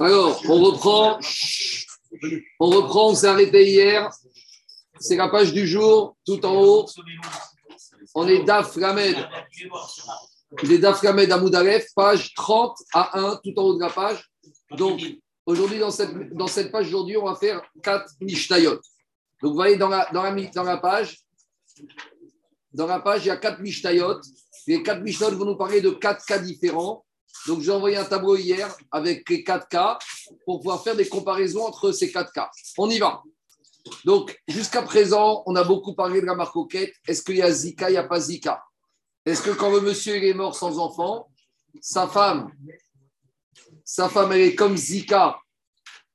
[0.00, 1.18] Alors, on reprend.
[2.60, 4.10] On reprend, on s'est arrêté hier.
[5.00, 6.86] C'est la page du jour, tout en haut.
[8.14, 9.16] On est Daf Lamed.
[10.62, 11.40] Les Daf Lamed à
[11.94, 14.30] page 30 à 1, tout en haut de la page.
[14.72, 15.00] Donc,
[15.46, 18.74] aujourd'hui, dans cette, dans cette page, aujourd'hui, on va faire 4 Mishnayot.
[18.74, 21.18] Donc, vous voyez dans la, dans la, dans la page,
[22.72, 24.20] dans la page, il y a 4 Mishnayot.
[24.66, 27.04] Les 4 Mishnayot vont nous parler de 4 cas différents.
[27.46, 29.98] Donc, j'ai envoyé un tableau hier avec les 4 cas
[30.44, 32.50] pour pouvoir faire des comparaisons entre ces 4 cas.
[32.78, 33.22] On y va.
[34.04, 36.94] Donc, jusqu'à présent, on a beaucoup parlé de la marcoquette.
[37.06, 38.62] Est-ce qu'il y a Zika, il n'y a pas Zika?
[39.24, 41.28] Est-ce que quand le monsieur est mort sans enfant,
[41.80, 42.52] sa femme,
[43.84, 45.38] sa femme, elle est comme Zika,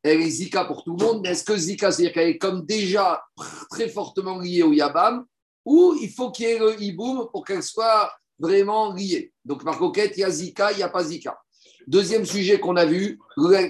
[0.03, 3.23] elle est Zika pour tout le monde, est-ce que Zika, c'est-à-dire qu'elle est comme déjà
[3.69, 5.25] très fortement liée au Yabam,
[5.65, 10.17] ou il faut qu'il y ait le Iboum pour qu'elle soit vraiment liée Donc, marcoquette,
[10.17, 11.37] il y a Zika, il n'y a pas Zika.
[11.87, 13.19] Deuxième sujet qu'on a vu,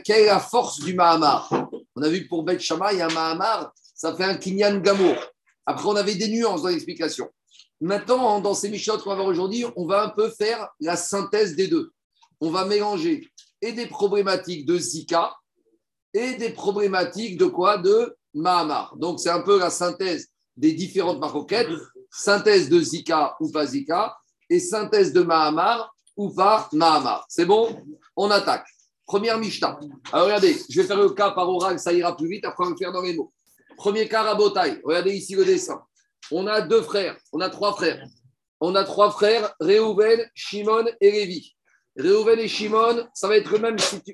[0.03, 1.69] quelle est la force du Mahamar?
[1.95, 4.77] On a vu pour Beth Shama, il y a un Mahamar ça fait un Kinyan
[4.77, 5.15] Gamour.
[5.65, 7.29] Après, on avait des nuances dans l'explication.
[7.81, 11.55] Maintenant, dans ces Michotes qu'on va voir aujourd'hui, on va un peu faire la synthèse
[11.55, 11.91] des deux.
[12.39, 13.27] On va mélanger
[13.59, 15.35] et des problématiques de Zika
[16.13, 17.79] et des problématiques de quoi?
[17.79, 18.95] De Mahamar.
[18.97, 21.69] Donc, c'est un peu la synthèse des différentes maroquettes,
[22.11, 24.15] synthèse de Zika ou pas Zika,
[24.49, 27.25] et synthèse de Mahamar ou pas Mahamar.
[27.29, 27.83] C'est bon?
[28.15, 28.67] On attaque.
[29.05, 29.79] Première Mishnah.
[30.11, 32.67] Alors, regardez, je vais faire le cas par oral, ça ira plus vite, après on
[32.67, 33.31] va le faire dans les mots.
[33.77, 34.81] Premier cas, Rabotai.
[34.83, 35.81] Regardez ici le dessin.
[36.31, 38.05] On a deux frères, on a trois frères.
[38.59, 41.55] On a trois frères, Réhouven, Shimon et Lévi.
[41.95, 43.51] Réhouven et Shimon, ça va être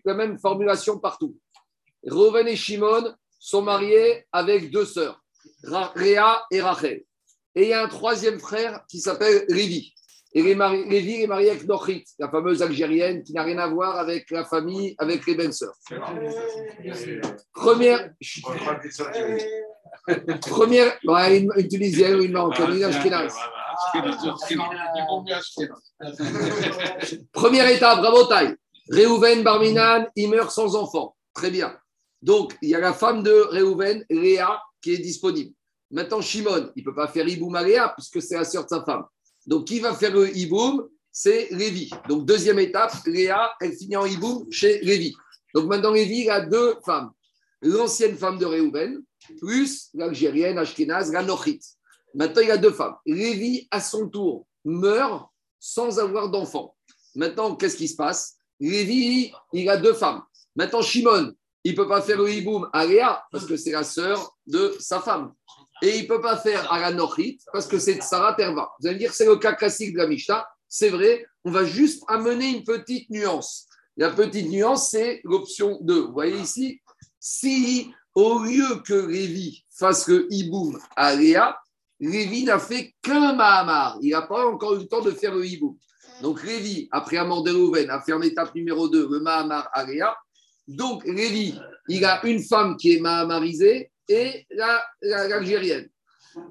[0.06, 1.38] la même formulation partout.
[2.06, 5.22] Réhouven et Shimon sont mariés avec deux sœurs,
[5.64, 7.04] Réa et Rachel.
[7.56, 9.93] Et il y a un troisième frère qui s'appelle Lévi.
[10.36, 14.44] Lévi est marié avec Nochit, la fameuse Algérienne qui n'a rien à voir avec la
[14.46, 15.76] famille, avec les belles-sœurs.
[17.54, 18.10] Première.
[20.42, 20.98] Première.
[21.32, 23.30] une, Tunisienne ou une Marocaine, une.
[27.32, 28.56] Première étape, bravo taille.
[28.90, 31.16] Réhouven Barminan, il meurt sans enfant.
[31.34, 31.78] Très bien.
[32.22, 35.52] Donc, il y a la femme de Réhouven, Réa, qui est disponible.
[35.92, 38.70] Maintenant, Shimon, il ne peut pas faire Iboum à Réa, puisque c'est la sœur de
[38.70, 39.04] sa femme.
[39.48, 40.88] Donc, qui va faire le hiboum?
[41.12, 41.90] C'est Lévi.
[42.10, 45.14] Donc, deuxième étape, Léa, elle finit en hiboum chez Lévi.
[45.54, 47.12] Donc, maintenant, Lévi, il a deux femmes.
[47.62, 49.02] L'ancienne femme de Réhouven,
[49.40, 51.24] plus l'Algérienne, Ashkenaz, la.
[52.16, 52.96] Maintenant, il a deux femmes.
[53.06, 55.30] Lévi, à son tour, meurt
[55.60, 56.76] sans avoir d'enfant.
[57.16, 58.38] Maintenant, qu'est-ce qui se passe?
[58.60, 60.24] Lévi, il a deux femmes.
[60.56, 61.34] Maintenant, Shimon,
[61.64, 64.76] il ne peut pas faire le hiboum à Léa parce que c'est la sœur de
[64.80, 65.34] sa femme.
[65.82, 68.72] Et il ne peut pas faire à la Nochit parce que c'est Sarah Terva.
[68.80, 70.48] Vous allez dire c'est le cas classique de la Mishnah.
[70.70, 73.68] C'est vrai, on va juste amener une petite nuance.
[73.98, 76.06] La petite nuance, c'est l'option 2.
[76.06, 76.80] Vous voyez ici,
[77.20, 81.58] si au lieu que Révi fasse le hiboum à Léa,
[82.02, 83.98] Révi n'a fait qu'un Mahamar.
[84.02, 85.78] Il n'a pas encore eu le temps de faire le hiboum.
[86.22, 89.86] Donc Révi, après la a fait en étape numéro 2 le Mahamar à.
[90.68, 94.46] Donc Révi, il a une femme qui est Mahamarisée et
[95.02, 95.90] l'Algérienne.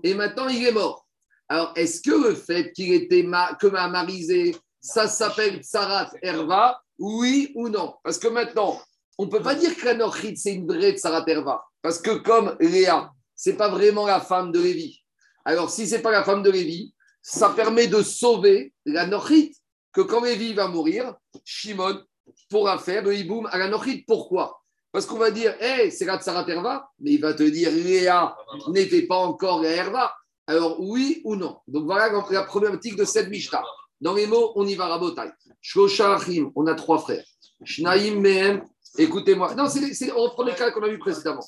[0.02, 1.06] Et maintenant, il est mort.
[1.48, 3.24] Alors, est-ce que le fait qu'il était
[3.60, 7.94] que Mahamarisé, ça s'appelle Sarat Herva, oui ou non?
[8.02, 8.80] Parce que maintenant,
[9.18, 11.62] on ne peut pas dire que la Nochid, c'est une vraie Sarat Herva.
[11.82, 15.02] Parce que comme Léa, c'est pas vraiment la femme de Lévi.
[15.44, 19.52] Alors, si c'est pas la femme de Lévi, ça permet de sauver la Nochid,
[19.92, 21.14] que quand Lévi va mourir,
[21.44, 22.02] Shimon
[22.48, 24.04] pourra faire le hiboum à la Nochid.
[24.06, 24.61] Pourquoi?
[24.92, 28.36] Parce qu'on va dire, hey, c'est la Tsarat Herva, mais il va te dire, Léa
[28.68, 30.14] n'était pas encore la Herva.
[30.46, 31.58] Alors, oui ou non?
[31.66, 33.64] Donc, voilà la problématique de cette Mishnah.
[34.00, 35.30] Dans les mots, on y va rabotai.
[35.62, 37.24] Shloshahim, on a trois frères.
[37.64, 38.66] Shnaim Mehem,
[38.98, 39.54] écoutez-moi.
[39.54, 41.44] Non, c'est, on reprend les cas qu'on a vu précédemment.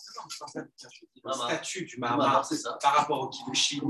[0.54, 3.82] Le statut du Mahamar, c'est ça, par rapport au Kibushi,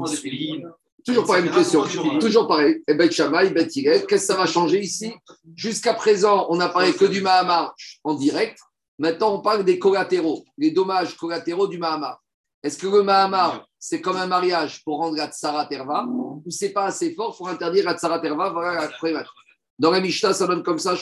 [1.04, 1.84] Toujours pareil, une question.
[2.19, 2.82] Toujours pareil.
[2.88, 5.12] Et Bet Shammai, Bet Qu'est-ce que ça va changer ici?
[5.54, 8.59] Jusqu'à présent, on n'a parlé que du Mahamar en direct.
[8.99, 12.23] Maintenant, on parle des collatéraux, les dommages collatéraux du Mahamar.
[12.63, 16.73] Est-ce que le Mahamar, c'est comme un mariage pour rendre la Tsara Terva ou c'est
[16.73, 19.31] pas assez fort pour interdire la Tsara Terva Voilà la problématique.
[19.79, 20.95] Dans la Mishnah, ça donne comme ça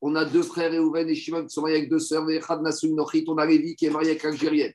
[0.00, 2.26] on a deux frères, Reuven et Shimon, qui sont mariés avec deux sœurs.
[2.26, 4.72] On a Lévi qui est marié avec l'Algérienne.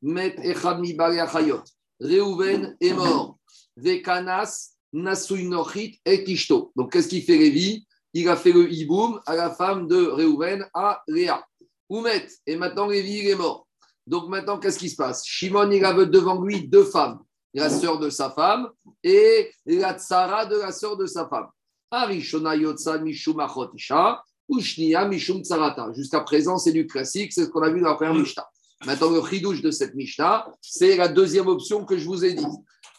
[0.00, 1.62] Met Achayot.
[2.00, 3.36] Reuven est mort.
[3.76, 6.72] Vekanas et Tishto.
[6.76, 7.84] Donc, qu'est-ce qu'il fait Lévi?
[8.14, 11.44] Il a fait le hiboum à la femme de Réhouven, à Léa.
[11.88, 13.66] Oumet, et maintenant Lévi, il est mort.
[14.06, 15.24] Donc maintenant, qu'est-ce qui se passe?
[15.26, 17.20] Shimon, il avait devant lui deux femmes,
[17.54, 18.68] la sœur de sa femme
[19.02, 21.46] et la tsara de la sœur de sa femme.
[21.90, 25.92] Arishona Yotsa Mishum Achotisha, Ushnia Mishum Tsarata.
[25.94, 28.46] Jusqu'à présent, c'est du classique, c'est ce qu'on a vu dans la première Mishnah.
[28.86, 32.46] Maintenant, le chidouche de cette Mishnah, c'est la deuxième option que je vous ai dit.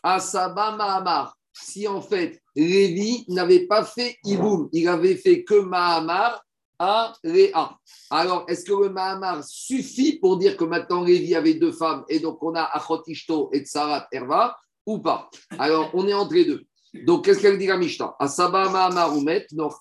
[0.03, 1.38] Asaba Mahamar.
[1.61, 6.43] Si en fait, Lévi n'avait pas fait Iboum, il avait fait que Mahamar
[6.79, 7.77] à Réa.
[8.09, 12.19] Alors, est-ce que le Mahamar suffit pour dire que maintenant Lévi avait deux femmes et
[12.19, 15.29] donc on a Achotishto et Tsarat Erva ou pas?
[15.57, 16.63] Alors, on est entre les deux.
[17.05, 18.15] Donc, qu'est-ce qu'elle dit la Mishnah?
[18.19, 19.73] Asaba Mahamar Umet, donc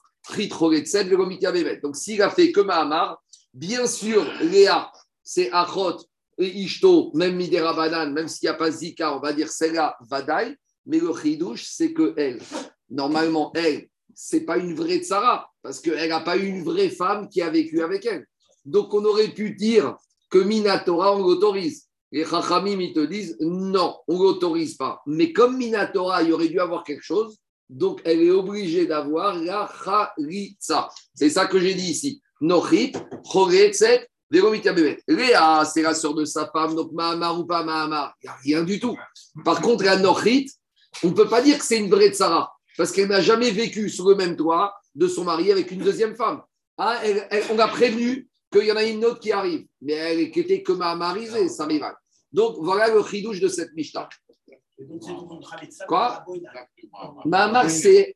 [1.82, 3.18] donc, s'il a fait que Mahamar,
[3.54, 4.92] bien sûr, Léa,
[5.22, 5.96] c'est Achot
[6.38, 9.96] Ishto, même Midera Banan, même s'il n'y a pas Zika, on va dire c'est là,
[10.00, 10.54] Vadaï,
[10.88, 12.40] mais le Chidouche, c'est que elle,
[12.90, 17.28] normalement, elle, c'est pas une vraie tsara, parce qu'elle n'a pas eu une vraie femme
[17.28, 18.26] qui a vécu avec elle.
[18.64, 19.96] Donc, on aurait pu dire
[20.30, 21.84] que Minatora, on l'autorise.
[22.10, 25.02] Les Chachamim, ils te disent non, on l'autorise pas.
[25.06, 27.38] Mais comme Minatora, il aurait dû avoir quelque chose,
[27.68, 30.88] donc elle est obligée d'avoir la Chalitza.
[31.14, 32.22] C'est ça que j'ai dit ici.
[32.40, 32.92] Nochit,
[33.30, 38.30] Choretzet, Léa, c'est la sœur de sa femme, donc Mahamar ou pas Mahamar, il n'y
[38.30, 38.96] a rien du tout.
[39.44, 40.50] Par contre, la Nochit,
[41.02, 43.90] on ne peut pas dire que c'est une vraie Tsara parce qu'elle n'a jamais vécu
[43.90, 46.42] sous le même toit de son mari avec une deuxième femme.
[46.76, 47.00] Ah,
[47.50, 50.72] on a prévenu qu'il y en a une autre qui arrive, mais elle était que
[50.72, 51.96] marisée, sa rivale.
[52.32, 54.08] Donc voilà le chidouche de cette Mishnah.
[55.88, 56.24] Quoi
[57.24, 58.14] Mahamar, c'est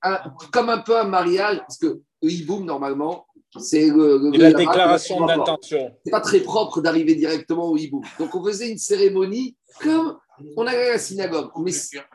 [0.52, 3.26] comme un peu un mariage, parce que Iboum, normalement,
[3.58, 5.92] c'est la déclaration d'intention.
[6.04, 8.04] C'est pas très propre d'arriver directement au Iboum.
[8.18, 10.18] Donc on faisait une cérémonie comme
[10.56, 11.50] on allait à la synagogue,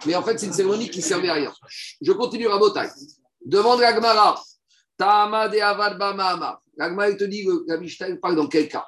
[0.05, 1.53] mais, en fait, c'est une cérémonie qui ne servait à rien.
[2.01, 2.89] Je continue à Botaï.
[3.45, 4.41] Demande la Gemara.
[4.97, 5.97] Tama de Avad.
[6.77, 8.85] La Gemara, te dit que la Mishnah, parle dans quel cas?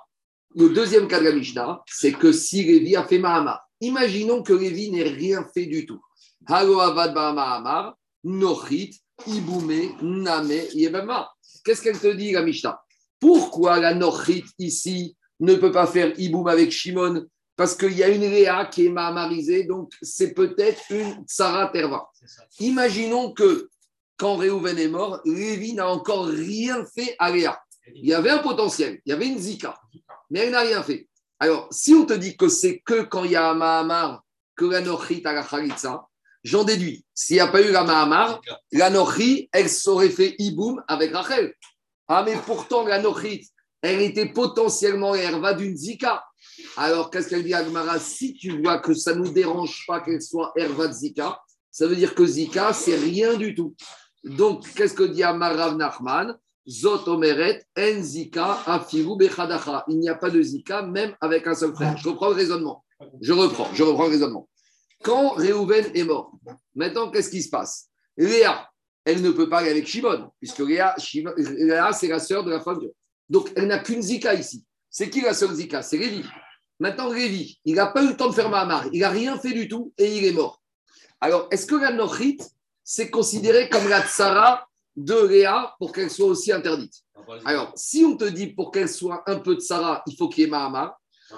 [0.55, 3.61] Le deuxième cas de la Mishnah, c'est que si Lévi a fait Mahama.
[3.81, 6.01] Imaginons que Lévi n'ait rien fait du tout.
[6.47, 7.15] Halo Avad
[8.23, 8.99] Nochit,
[10.01, 11.29] Name, Yebama.
[11.63, 12.81] Qu'est-ce qu'elle te dit, la Mishnah?
[13.19, 17.25] Pourquoi la Nochit ici ne peut pas faire Iboum avec Shimon
[17.59, 22.09] parce qu'il y a une Léa qui est mahamarisée, donc c'est peut-être une Sarah Terva.
[22.61, 23.67] Imaginons que
[24.15, 27.61] quand Réhouven est mort, Lévi n'a encore rien fait à Léa.
[27.93, 29.77] Il y avait un potentiel, il y avait une Zika,
[30.29, 31.09] mais elle n'a rien fait.
[31.37, 34.23] Alors, si on te dit que c'est que quand il y a un Mahamar
[34.55, 36.07] que la Nochit a la Khalitsa,
[36.45, 37.03] j'en déduis.
[37.13, 38.39] S'il n'y a pas eu la Mahamar,
[38.71, 41.53] la Nochit, elle s'aurait fait Iboum avec Rachel.
[42.07, 43.49] Ah, mais pourtant, la Nochit,
[43.81, 46.23] elle était potentiellement herva d'une Zika.
[46.77, 50.21] Alors, qu'est-ce qu'elle dit Agmara Si tu vois que ça ne nous dérange pas qu'elle
[50.21, 51.39] soit herva de Zika,
[51.71, 53.75] ça veut dire que Zika, c'est rien du tout.
[54.23, 59.85] Donc, qu'est-ce que dit Amarav Nachman Zot omeret en Zika afiru bechadacha.
[59.87, 61.97] Il n'y a pas de Zika, même avec un seul frère.
[61.97, 62.83] Je reprends le raisonnement.
[63.21, 64.47] Je reprends, je reprends le raisonnement.
[65.03, 66.33] Quand Réhouven est mort,
[66.75, 67.87] maintenant, qu'est-ce qui se passe?
[68.17, 68.69] Léa,
[69.05, 70.93] elle ne peut pas aller avec Shimon, puisque Léa,
[71.37, 72.79] Léa c'est la sœur de la femme
[73.29, 74.65] donc, elle n'a qu'une Zika ici.
[74.89, 75.81] C'est qui la seule Zika?
[75.81, 76.23] C'est Révi.
[76.79, 78.85] Maintenant, Révi, il n'a pas eu le temps de faire Mahamar.
[78.93, 80.61] Il n'a rien fait du tout et il est mort.
[81.19, 82.39] Alors, est-ce que la Nochit,
[82.83, 84.65] c'est considéré comme la Tsara
[84.95, 86.93] de Réa pour qu'elle soit aussi interdite
[87.45, 90.45] Alors, si on te dit pour qu'elle soit un peu de Tsara, il faut qu'il
[90.45, 90.97] y ait Mahamar,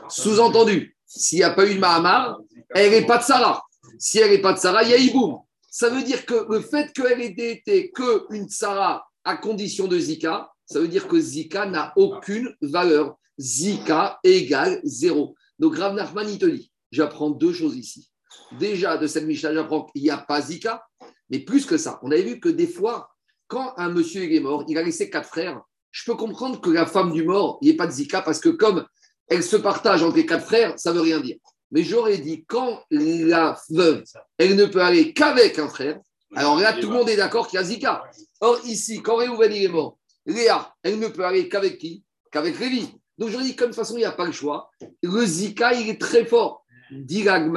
[0.10, 2.40] sous-entendu, s'il n'y a pas eu de Mahamar,
[2.70, 3.64] elle n'est pas de Tsara.
[3.98, 5.40] Si elle n'est pas de Tsara, il y a Iboum.
[5.70, 10.52] Ça veut dire que le fait qu'elle ait été qu'une Tsara à condition de Zika,
[10.66, 13.18] ça veut dire que Zika n'a aucune valeur.
[13.40, 15.36] Zika égale zéro.
[15.62, 18.10] Donc Rav Nachman, il te dit, j'apprends deux choses ici.
[18.58, 20.84] Déjà, de cette Mishnah, j'apprends qu'il n'y a pas Zika,
[21.30, 22.00] mais plus que ça.
[22.02, 23.12] On avait vu que des fois,
[23.48, 25.62] quand un monsieur est mort, il a laissé quatre frères.
[25.92, 28.40] Je peux comprendre que la femme du mort, il n'y ait pas de Zika, parce
[28.40, 28.88] que comme
[29.28, 31.38] elle se partage entre les quatre frères, ça ne veut rien dire.
[31.70, 34.04] Mais j'aurais dit, quand la veuve,
[34.40, 36.00] elle ne peut aller qu'avec un frère,
[36.36, 38.04] alors là, tout le monde est d'accord qu'il y a Zika.
[38.40, 42.04] Or, ici, quand Réhouven est mort, Léa, elle ne peut aller qu'avec qui?
[42.32, 42.90] Qu'avec Révi.
[43.18, 44.70] Donc je dis, comme de toute façon, il n'y a pas le choix.
[45.04, 46.66] Le Zika, il est très fort.
[46.92, 47.48] Dit Rav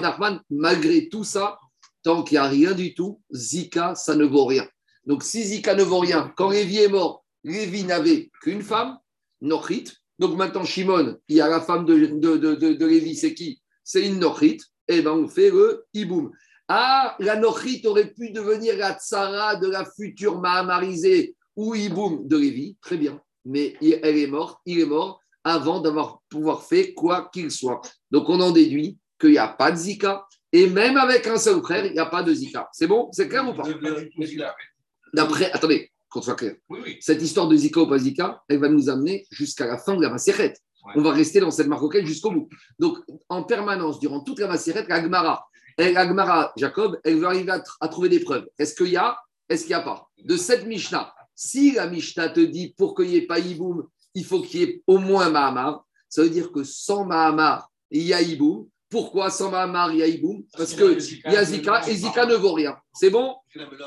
[0.00, 1.58] Nachman, malgré tout ça,
[2.02, 4.66] tant qu'il n'y a rien du tout, Zika, ça ne vaut rien.
[5.06, 8.98] Donc si Zika ne vaut rien, quand Révi est mort, Révi n'avait qu'une femme,
[9.40, 9.90] Nochit.
[10.18, 13.60] Donc maintenant, Shimon, il y a la femme de, de, de, Lévi, c'est qui?
[13.82, 14.60] C'est une Nochit.
[14.86, 16.30] Et eh bien, on fait le Iboum.
[16.68, 22.36] Ah, la Nochit aurait pu devenir la Tsara de la future Mahamarisée ou Iboum de
[22.36, 27.30] Lévi, très bien, mais elle est morte, il est mort avant d'avoir pouvoir faire quoi
[27.32, 27.82] qu'il soit.
[28.10, 31.60] Donc on en déduit qu'il n'y a pas de Zika, et même avec un seul
[31.62, 32.68] frère, il n'y a pas de Zika.
[32.72, 33.08] C'est bon?
[33.12, 33.64] C'est clair ou pas?
[35.12, 36.54] D'après, attendez, qu'on soit clair.
[37.00, 40.02] Cette histoire de Zika ou pas Zika, elle va nous amener jusqu'à la fin de
[40.02, 40.60] la macérette.
[40.94, 42.48] On va rester dans cette marocaine jusqu'au bout.
[42.78, 42.98] Donc,
[43.28, 48.20] en permanence, durant toute la macérette, la Gemara, Jacob, elle veut arriver à, trouver des
[48.20, 48.46] preuves.
[48.58, 49.18] Est-ce qu'il y a?
[49.48, 50.08] Est-ce qu'il n'y a pas?
[50.22, 54.24] De cette Mishnah, si la Mishnah te dit pour qu'il n'y ait pas Iboum, il
[54.24, 58.14] faut qu'il y ait au moins Mahamar, ça veut dire que sans Mahamar, il y
[58.14, 58.68] a Iboum.
[58.88, 62.34] Pourquoi sans Mahamar, il y a Iboum Parce qu'il y a Zika et Zika ne
[62.34, 62.76] vaut rien.
[62.92, 63.34] C'est bon?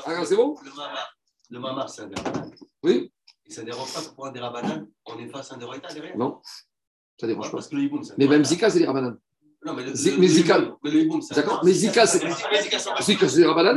[0.04, 0.54] Alors, c'est bon?
[1.50, 2.50] Le Mahamar, c'est un dérabanan.
[2.82, 3.10] Oui
[3.46, 6.40] Et ça ne dérange pas pour un dérabanan, on efface un déraïta derrière Non,
[7.18, 7.56] ça ne dérange Ouais, pas.
[7.56, 8.44] Parce que le un Mais même.
[8.44, 9.16] Zika, c'est des Rabanan.
[9.68, 12.20] Non, mais, le, Zi- le- mais le Zika- D'accord Mais Zika, c'est.
[13.02, 13.76] Zika, c'est Rabanan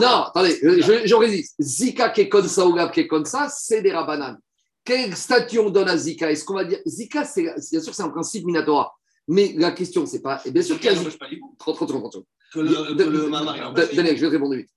[0.00, 1.54] Non, attendez, je, je résiste.
[1.60, 4.36] Zika qui est comme ça ou Gab qui est comme ça, c'est des Rabanan.
[4.84, 6.30] Quel statut on donne à Zika?
[6.30, 6.78] Est-ce qu'on va dire.
[6.86, 8.92] Zika, c'est bien sûr, c'est un principe Minatora.
[9.28, 10.40] Mais la question, c'est pas.
[10.44, 11.04] et Bien sûr qu'il y a Ça Zika.
[11.08, 11.50] n'empêche pas l'hiboum.
[11.58, 12.26] 30 secondes, 30 secondes.
[12.52, 14.70] Que le, je vais répondre vite.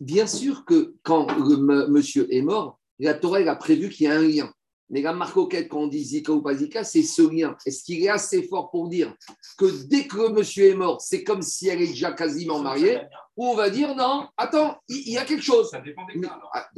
[0.00, 4.08] Bien sûr que quand le monsieur est mort, la Torah elle a prévu qu'il y
[4.10, 4.50] a un lien.
[4.90, 7.56] Mais la marcoquette, quand on dit Zika ou pas Zika, c'est ce lien.
[7.64, 9.14] Est-ce qu'il est assez fort pour dire
[9.56, 13.00] que dès que le monsieur est mort, c'est comme si elle est déjà quasiment mariée
[13.36, 15.70] Ou on va dire non, attends, il y, a quelque chose.
[15.70, 16.28] Ça dépend des cas.
[16.28, 16.50] alors.
[16.52, 16.68] ah,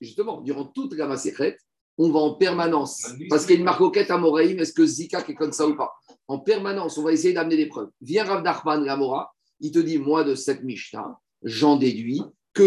[0.00, 1.58] justement, durant toute la Masséchrette,
[1.96, 5.20] on va en permanence, parce qu'il y a une marcoquette à Moraïm, est-ce que Zika
[5.26, 5.92] est comme ça ou pas?
[6.28, 7.90] En permanence, on va essayer d'amener des preuves.
[8.00, 12.22] Viens Rav Nachman Gamora, il te dit, moi, de cette Mishnah, j'en déduis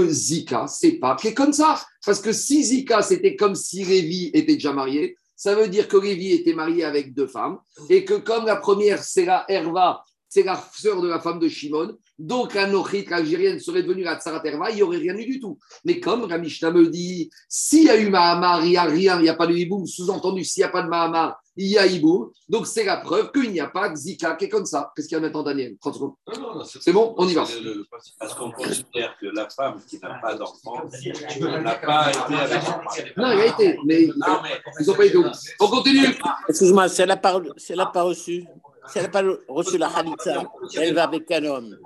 [0.07, 1.79] Zika, c'est pas est comme ça.
[2.05, 5.97] Parce que si Zika, c'était comme si Lévi était déjà marié, ça veut dire que
[5.97, 7.59] Lévi était marié avec deux femmes,
[7.89, 11.47] et que comme la première, c'est la Herva, c'est la sœur de la femme de
[11.47, 15.25] Shimon, donc la Nochit, l'Algérienne, serait devenue la Tsarat Herva, il n'y aurait rien eu
[15.25, 15.57] du tout.
[15.85, 19.17] Mais comme la Mishnah me dit, s'il y a eu Mahamar, il n'y a rien,
[19.19, 21.77] il n'y a pas de Hiboum, sous-entendu, s'il n'y a pas de Mahamar, il y
[21.77, 24.65] a Hiboum, donc c'est la preuve qu'il n'y a pas de Zika qui est comme
[24.65, 24.91] ça.
[24.95, 26.13] Qu'est-ce qu'il y a maintenant, Daniel 30 secondes.
[26.27, 27.43] Non, non, non, C'est bon, on y va.
[27.43, 27.85] le- le- le-
[28.19, 33.17] Parce qu'on considère que la femme qui n'a pas d'enfant n'a pas été avec.
[33.17, 35.17] Non, il a été, mais Non, mais ils n'ont pas été.
[35.59, 36.07] On continue.
[36.49, 38.45] Excuse-moi, si elle n'a pas, si elle n'a pas reçu,
[38.87, 40.43] si elle n'a pas reçu la Khalitza,
[40.75, 41.77] elle va avec un homme.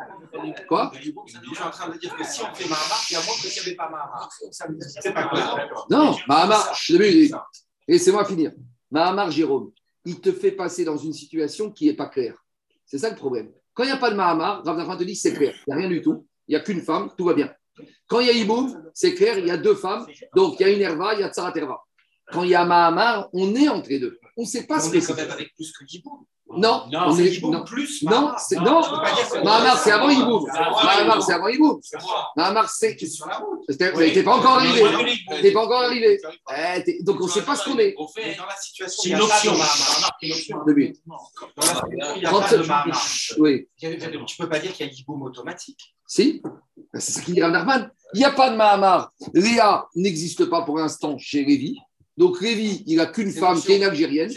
[0.67, 0.91] Quoi?
[0.95, 1.13] Je suis
[1.63, 3.63] en train de dire que si on fait Mahamar, il y a moins que s'il
[3.63, 4.29] n'y avait pas Mahamar.
[4.79, 5.85] C'est pas clair.
[5.89, 7.31] Non, Mahamar, je l'ai vu,
[7.87, 8.51] laissez-moi finir.
[8.91, 9.71] Mahamar Jérôme,
[10.05, 12.35] il te fait passer dans une situation qui n'est pas claire.
[12.85, 13.51] C'est ça le problème.
[13.73, 15.53] Quand il n'y a pas de Mahamar, Rav te dit c'est clair.
[15.67, 16.25] Il n'y a rien du tout.
[16.47, 17.53] Il n'y a qu'une femme, tout va bien.
[18.07, 20.07] Quand il y a Iboum, c'est clair, il y a deux femmes.
[20.35, 21.83] Donc il y a une Herva, il y a Tsarat Herva.
[22.31, 24.17] Quand il y a Mahamar, on est entre les deux.
[24.35, 25.15] On ne sait pas ce On que quand c'est.
[25.15, 26.25] même avec plus que Yiboum.
[26.49, 27.63] Non, Non, on c'est est- non.
[27.65, 28.81] plus Non, c'est- Non,
[29.43, 30.45] Mahamar, c'est avant Iboum.
[30.83, 31.79] Mahamar, c'est avant Iboum.
[32.37, 32.95] Mahamar, c'est.
[32.99, 33.59] C'est sur la route.
[33.67, 34.81] Mais t'es pas encore arrivé.
[35.41, 36.19] T'es pas encore arrivé.
[36.85, 37.95] Eh, Donc on ne sait pas ce qu'on est.
[37.97, 39.01] On fait dans la situation.
[39.03, 39.51] C'est une option.
[39.53, 40.17] de Mahamar.
[40.21, 40.57] C'est une option.
[40.65, 40.97] Deux minutes.
[41.05, 41.15] Dans
[41.57, 43.05] la situation, il n'y a 30 pas de Mahamar.
[43.39, 43.67] Oui.
[43.77, 45.95] Tu peux pas dire qu'il y a Yiboum automatique.
[46.07, 46.41] Si,
[46.93, 47.89] c'est ce qu'il dit Rav.
[48.13, 49.11] Il n'y a pas de Mahamar.
[49.33, 51.77] Léa n'existe pas pour l'instant chez Lévi.
[52.15, 54.31] Donc Lévi, il n'a qu'une femme qui est une Algérienne.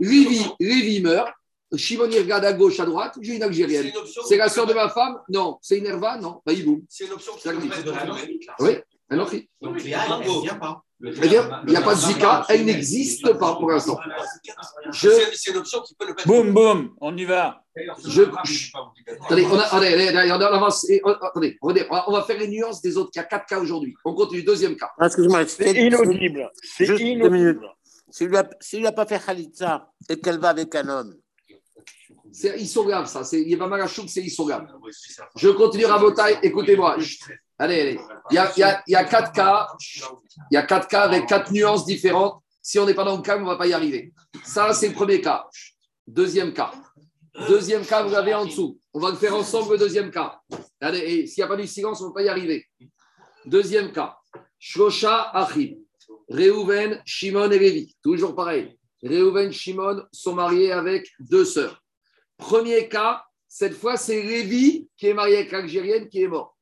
[0.00, 1.28] Lévi, Lévi meurt.
[1.76, 3.16] Shimon, il regarde à gauche, à droite.
[3.20, 3.90] J'ai une Algérienne.
[4.26, 5.18] C'est la sœur de ma femme?
[5.28, 5.58] Non.
[5.62, 6.40] C'est une Herva Non.
[6.44, 6.82] Bah, il boum.
[6.88, 7.32] C'est une option.
[8.60, 8.76] Oui,
[9.10, 9.34] un autre.
[9.60, 10.82] Donc ne vient pas.
[11.02, 11.12] Il
[11.70, 12.44] n'y a pas de Zika.
[12.50, 13.98] Elle n'existe pas pour l'instant.
[14.92, 16.26] C'est une option qui peut le mettre.
[16.26, 17.62] Boum, boum, on y va.
[18.06, 18.22] je,
[19.24, 20.88] Attendez, on, a, attendez, allez, allez, on avance.
[20.90, 23.22] Et, attendez, on va, on va faire les nuances des autres cas.
[23.24, 23.94] Quatre cas aujourd'hui.
[24.04, 24.42] On continue.
[24.42, 24.90] Deuxième cas.
[24.98, 26.50] Ah, Excuse-moi, C'est inaudible.
[26.62, 27.66] C'est inaudible.
[28.10, 31.14] S'il lui a- s'il lui a pas fait Khalitza et qu'elle va avec un homme,
[32.32, 33.24] C'est Isogam, ça.
[33.24, 34.66] C'est Yevamarachouk, c'est Isogam.
[35.36, 36.38] Je continue à Botaï.
[36.42, 36.96] Écoutez-moi.
[37.58, 38.00] Allez, allez.
[38.30, 39.68] Il y a, il y, a, il y a quatre cas.
[40.50, 42.42] Il y a quatre cas avec quatre nuances différentes.
[42.62, 44.12] Si on n'est pas dans le calme, on ne va pas y arriver.
[44.44, 45.46] Ça, c'est le premier cas.
[46.06, 46.72] Deuxième cas.
[47.48, 48.78] Deuxième cas, vous l'avez en dessous.
[48.92, 50.40] On va le faire ensemble, le deuxième cas.
[50.80, 52.66] Allez, et s'il n'y a pas du silence, on ne va pas y arriver.
[53.44, 54.16] Deuxième cas.
[54.58, 55.76] Shosha Achim.
[56.28, 57.96] Réhouven, Shimon et Lévi.
[58.02, 58.76] Toujours pareil.
[59.02, 61.82] Réhouven, Shimon sont mariés avec deux sœurs.
[62.36, 66.56] Premier cas, cette fois, c'est Lévi qui est marié avec l'Algérienne qui est mort.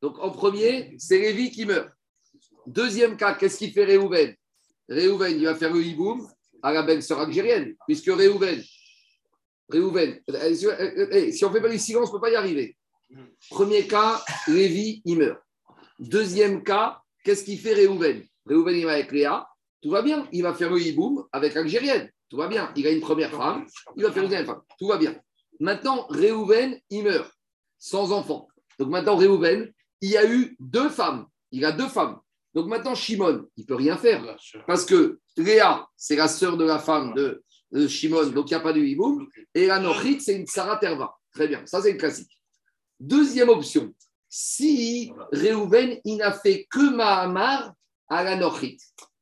[0.00, 1.88] Donc en premier, c'est Lévi qui meurt.
[2.66, 4.34] Deuxième cas, qu'est-ce qu'il fait Réhouven
[4.88, 6.26] Réhouven, il va faire le hiboum
[6.62, 8.62] à la belle-sœur algérienne, puisque Réhouven,
[9.68, 12.36] Réhouven, euh, euh, euh, si on fait pas du silence, on ne peut pas y
[12.36, 12.76] arriver.
[13.50, 15.40] Premier cas, Lévi, il meurt.
[15.98, 19.46] Deuxième cas, qu'est-ce qu'il fait Réhouven Réhouven, il va avec Léa,
[19.82, 20.28] tout va bien.
[20.32, 22.72] Il va faire le hiboum avec l'Algérienne, tout va bien.
[22.76, 23.66] Il a une première femme,
[23.96, 25.16] il va faire une deuxième femme, tout va bien.
[25.60, 27.32] Maintenant, Réhouven, il meurt,
[27.78, 28.48] sans enfant.
[28.78, 31.26] Donc maintenant, Réhouven, il y a eu deux femmes.
[31.50, 32.20] Il a deux femmes.
[32.54, 34.36] Donc maintenant, Shimon, il ne peut rien faire.
[34.66, 37.42] Parce que Léa, c'est la sœur de la femme de,
[37.72, 39.26] de Shimon, donc il n'y a pas de hiboum.
[39.54, 41.14] Et la Nochit, c'est une Sarah Terva.
[41.32, 42.30] Très bien, ça c'est le classique.
[42.98, 43.94] Deuxième option,
[44.28, 47.72] si Réhouven, il n'a fait que Mahamar
[48.08, 48.78] à la Nochit.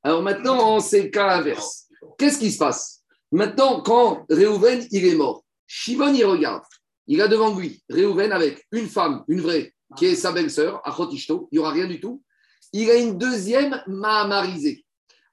[0.07, 1.89] Alors maintenant, c'est le cas inverse.
[2.17, 3.03] Qu'est-ce qui se passe?
[3.33, 6.63] Maintenant, quand Réhouven, il est mort, Shimon, il regarde.
[7.09, 11.49] Il a devant lui Réhouven avec une femme, une vraie, qui est sa belle-sœur, Achotishto,
[11.51, 12.23] il n'y aura rien du tout.
[12.73, 14.85] il a une deuxième mahamarisée.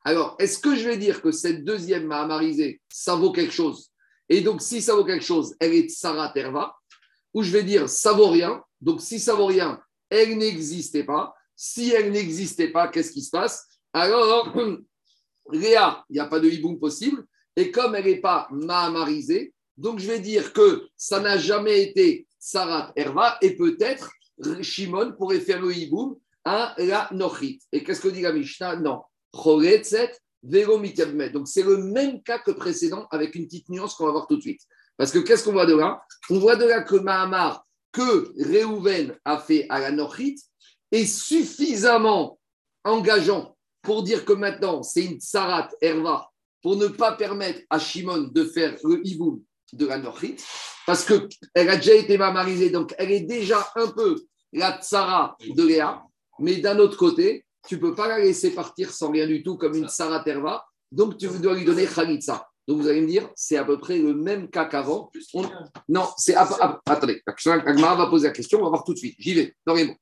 [0.04, 3.92] Alors, est-ce que je vais dire que cette deuxième mahamarisée, ça vaut quelque chose?
[4.28, 6.76] Et donc, si ça vaut quelque chose, elle est Sarah Terva
[7.36, 8.64] Ou je vais dire, ça vaut rien.
[8.82, 11.36] Donc, si ça vaut rien, elle n'existait pas.
[11.56, 13.68] Si elle n'existait pas, qu'est-ce qui se passe?
[13.94, 14.54] Alors,
[15.52, 17.26] Léa, il n'y a pas de hiboum possible.
[17.56, 22.28] Et comme elle n'est pas mahamarisée, donc je vais dire que ça n'a jamais été
[22.40, 24.12] Sarat Herva et peut-être
[24.62, 27.62] Shimon pourrait faire le hiboum à la Nochit.
[27.72, 28.78] Et qu'est-ce que dit la Mishnah?
[28.78, 29.04] Non.
[29.34, 34.36] Donc c'est le même cas que précédent avec une petite nuance qu'on va voir tout
[34.36, 34.62] de suite.
[34.98, 36.04] Parce que qu'est-ce qu'on voit de là?
[36.30, 40.36] On voit de là que Mahamar, que Reuven a fait à la Nochit,
[40.92, 42.40] est suffisamment
[42.84, 43.53] engageant
[43.84, 46.30] pour dire que maintenant c'est une Sarat Herva
[46.64, 49.42] pour ne pas permettre à Shimon de faire le hiboum
[49.74, 50.38] de la Nochit,
[50.88, 54.24] parce qu'elle a déjà été mamarisée, donc elle est déjà un peu
[54.54, 56.04] la tsara de Léa,
[56.40, 59.58] mais d'un autre côté, tu ne peux pas la laisser partir sans rien du tout
[59.58, 62.48] comme une tsara terva, donc tu dois lui donner khalitsa.
[62.68, 65.12] Donc vous allez me dire, c'est à peu près le même cas qu'avant.
[65.90, 66.34] Non, c'est.
[66.36, 69.16] Attendez, Agmara va poser la question, on va voir tout de suite.
[69.20, 69.96] J'y vais, dans les mots.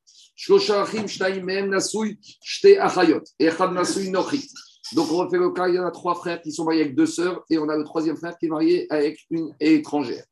[4.94, 6.96] Donc, on refait le cas, il y en a trois frères qui sont mariés avec
[6.96, 10.26] deux sœurs, et on a le troisième frère qui est marié avec une étrangère.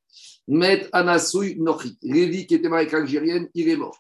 [0.48, 1.98] Met Anasui Nochit.
[2.02, 3.98] Lévi, qui était marié avec l'Algérienne, il est mort.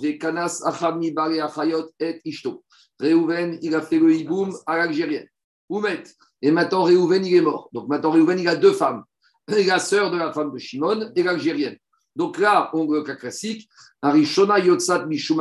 [0.00, 2.64] Vekanas Achami Achayot et Ishto.
[2.98, 5.26] Réhouven, il a fait le hiboum à l'Algérienne.
[5.68, 6.02] Oumet.
[6.42, 7.68] Et maintenant, Réhouven, il est mort.
[7.72, 9.04] Donc, maintenant, Réhouven, il a deux femmes.
[9.48, 11.76] La sœur de la femme de Shimon et l'Algérienne.
[12.16, 13.68] Donc là, on le cas classique.
[14.02, 14.58] Arishona
[15.06, 15.38] Mishum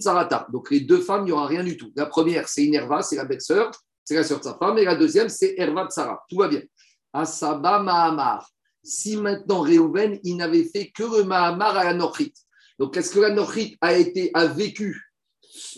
[0.00, 0.46] Tsarata.
[0.52, 1.92] Donc les deux femmes, il n'y aura rien du tout.
[1.96, 3.70] La première, c'est Inerva, c'est la belle-sœur,
[4.04, 4.78] c'est la sœur de sa femme.
[4.78, 6.24] Et la deuxième, c'est Erva Tsara.
[6.28, 6.62] Tout va bien.
[7.12, 8.48] Asaba Mahamar.
[8.82, 12.32] Si maintenant Réhouven, il n'avait fait que le Mahamar à la Nochit.
[12.78, 15.02] Donc est-ce que la Nochit a, été, a vécu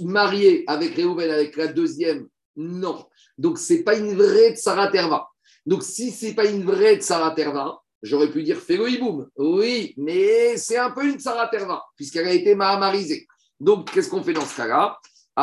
[0.03, 2.29] mariée avec Réhouven, avec la deuxième?
[2.57, 3.07] Non.
[3.39, 5.29] Donc ce n'est pas une vraie Tsara Terva.
[5.65, 9.29] Donc si ce n'est pas une vraie Tsara Terva, J'aurais pu dire fais le hiboum.
[9.37, 13.27] Oui, mais c'est un peu une Terva, puisqu'elle a été mahamarisée.
[13.59, 14.99] Donc, qu'est-ce qu'on fait dans ce cas-là?
[15.37, 15.43] Je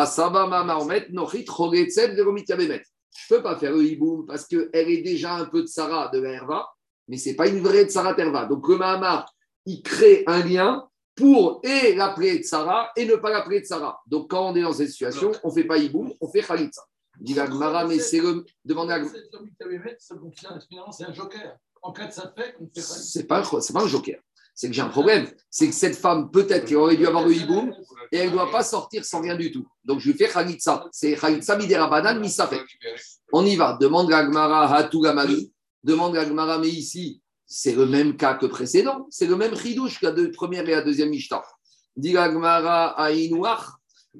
[3.31, 6.19] ne peux pas faire le hiboum parce qu'elle est déjà un peu de Sarah de
[6.19, 6.67] la Herva,
[7.07, 8.45] mais ce n'est pas une vraie Tsara Terva.
[8.45, 9.31] Donc, le Mahamar,
[9.65, 14.01] il crée un lien pour et l'appeler Tsara et ne pas l'appeler Tsara.
[14.07, 16.83] Donc, quand on est dans cette situation, on ne fait pas hiboum, on fait Khalitsa.
[17.19, 17.35] Dit
[17.87, 18.45] mais c'est le.
[18.63, 19.01] Demandez à.
[20.91, 22.13] C'est un joker en cas de
[22.59, 22.83] on fait pas.
[22.83, 24.19] C'est pas, pas un joker.
[24.53, 25.27] C'est que j'ai un problème.
[25.49, 27.73] C'est que cette femme, peut-être qu'elle aurait dû avoir le hiboum
[28.11, 29.67] et elle ne doit pas sortir sans rien du tout.
[29.83, 30.87] Donc je lui fais Khalitsa.
[30.91, 32.63] C'est Khalitsa Midera Banan Misafek.
[33.33, 33.77] On y va.
[33.79, 35.51] Demande à Gmara Hatugamari.
[35.83, 39.07] Demande à Gmara, mais ici, c'est le même cas que précédent.
[39.11, 41.43] C'est le même ridouche que la première et la deuxième Mishta.
[41.95, 43.67] Dit Gmara Aïnouach.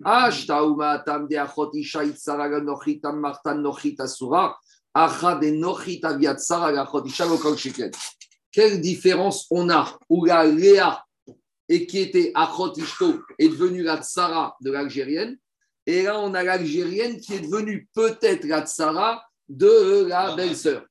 [0.03, 4.57] Ashtauma tam de saraga nochitam martan nochita sura.
[8.51, 11.03] Quelle différence on a où la Léa,
[11.67, 12.73] et qui était Achot
[13.37, 15.37] est devenue la Tsara de l'Algérienne,
[15.85, 20.85] et là on a l'Algérienne qui est devenue peut-être la Tsara de la belle-sœur.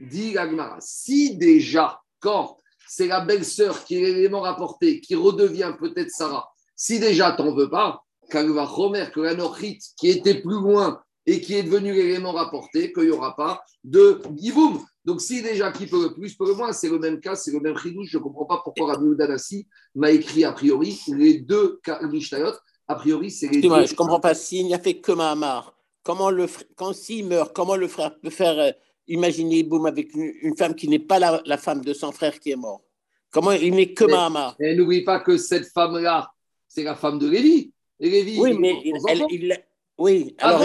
[0.00, 2.56] Dit Gagmara, si déjà, quand
[2.88, 7.68] c'est la belle-sœur qui est l'élément rapporté, qui redevient peut-être Sarah, si déjà t'en veux
[7.68, 12.32] pas, va Romer, que la Nochit, qui était plus loin, et qui est devenu l'élément
[12.32, 14.84] rapporté, qu'il n'y aura pas de giboum.
[15.04, 17.52] Donc, si déjà qui peut le plus, peut le moins, c'est le même cas, c'est
[17.52, 18.08] le même chidouche.
[18.10, 21.80] Je ne comprends pas pourquoi Rabbi Udanassi m'a écrit a priori les deux
[22.10, 22.52] Mishnayot.
[22.88, 23.68] A priori, c'est les deux.
[23.86, 24.34] Je ne comprends pas.
[24.34, 28.30] S'il n'y a fait que Mahamar, comment le, quand s'il meurt, comment le frère peut
[28.30, 28.72] faire euh,
[29.06, 32.56] imaginer Boum avec une, femme qui n'est pas la, femme de son frère qui est
[32.56, 32.82] mort?
[33.30, 34.56] Comment il n'est que Mahamar?
[34.60, 36.30] Et n'oublie pas que cette femme-là,
[36.66, 37.72] c'est la femme de Lévi.
[38.00, 38.74] Et Lévi, oui, mais
[39.08, 39.62] elle, il,
[40.00, 40.60] oui, alors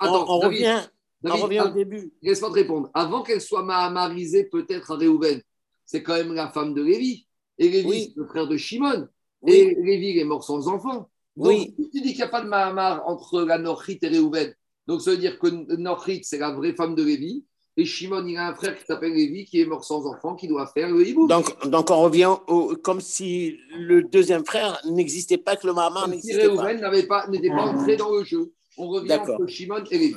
[0.00, 0.80] on, revient,
[1.24, 2.12] on revient au début.
[2.22, 2.90] Laisse-moi te répondre.
[2.94, 5.42] Avant qu'elle soit mahamarisée peut-être à Réhouven,
[5.84, 7.26] c'est quand même la femme de Lévi.
[7.58, 9.08] Et Lévi, c'est le frère de Shimon.
[9.46, 11.10] Et Lévi est mort sans enfant.
[11.36, 11.74] Donc, oui.
[11.92, 14.54] tu dis qu'il n'y a pas de Mahamar entre la Norchite et Réhouven,
[14.86, 17.44] donc ça veut dire que Norchite, c'est la vraie femme de Lévi.
[17.76, 20.46] Et Shimon, il a un frère qui s'appelle Lévi, qui est mort sans enfant, qui
[20.46, 21.26] doit faire le hibou.
[21.26, 26.08] Donc, donc on revient au, comme si le deuxième frère n'existait pas, que le Mahamar
[26.08, 26.74] n'existait pas.
[26.74, 28.52] n'était pas, pas entré dans le jeu.
[28.76, 30.16] On revient entre Shimon et Lévi.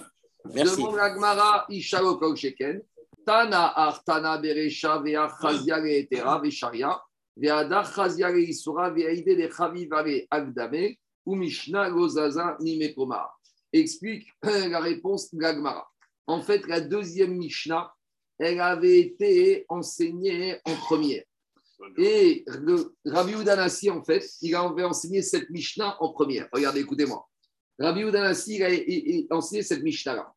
[0.54, 0.78] Merci.
[0.78, 2.82] Demande l'Agmara, Ishalo Sheken.
[3.26, 7.02] Tana Artana Beresha Vea Chazia Etera Vesharia.
[7.38, 10.98] Veada Chazia Isura Veaide de Chavivare Agdame.
[11.26, 13.30] Ou Mishnah Gozaza Nimekoma.
[13.72, 15.88] Explique la réponse de l'Agmara.
[16.28, 17.94] En fait, la deuxième Mishnah,
[18.40, 21.24] elle avait été enseignée en première.
[21.98, 22.46] Et
[23.06, 26.48] Rabbi Udanassi, en fait, il avait enseigné cette Mishnah en première.
[26.52, 27.28] Regardez, écoutez-moi.
[27.80, 30.34] Rabbi Udanassi, il a, enseigné cette Mishnah-là.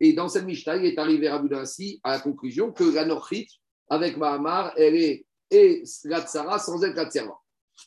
[0.00, 3.48] Et dans cette Mishnah, il est arrivé Rabbi Udanassi à la conclusion que la Norchit,
[3.88, 7.38] avec Mahamar, elle est et la Tsara sans être la.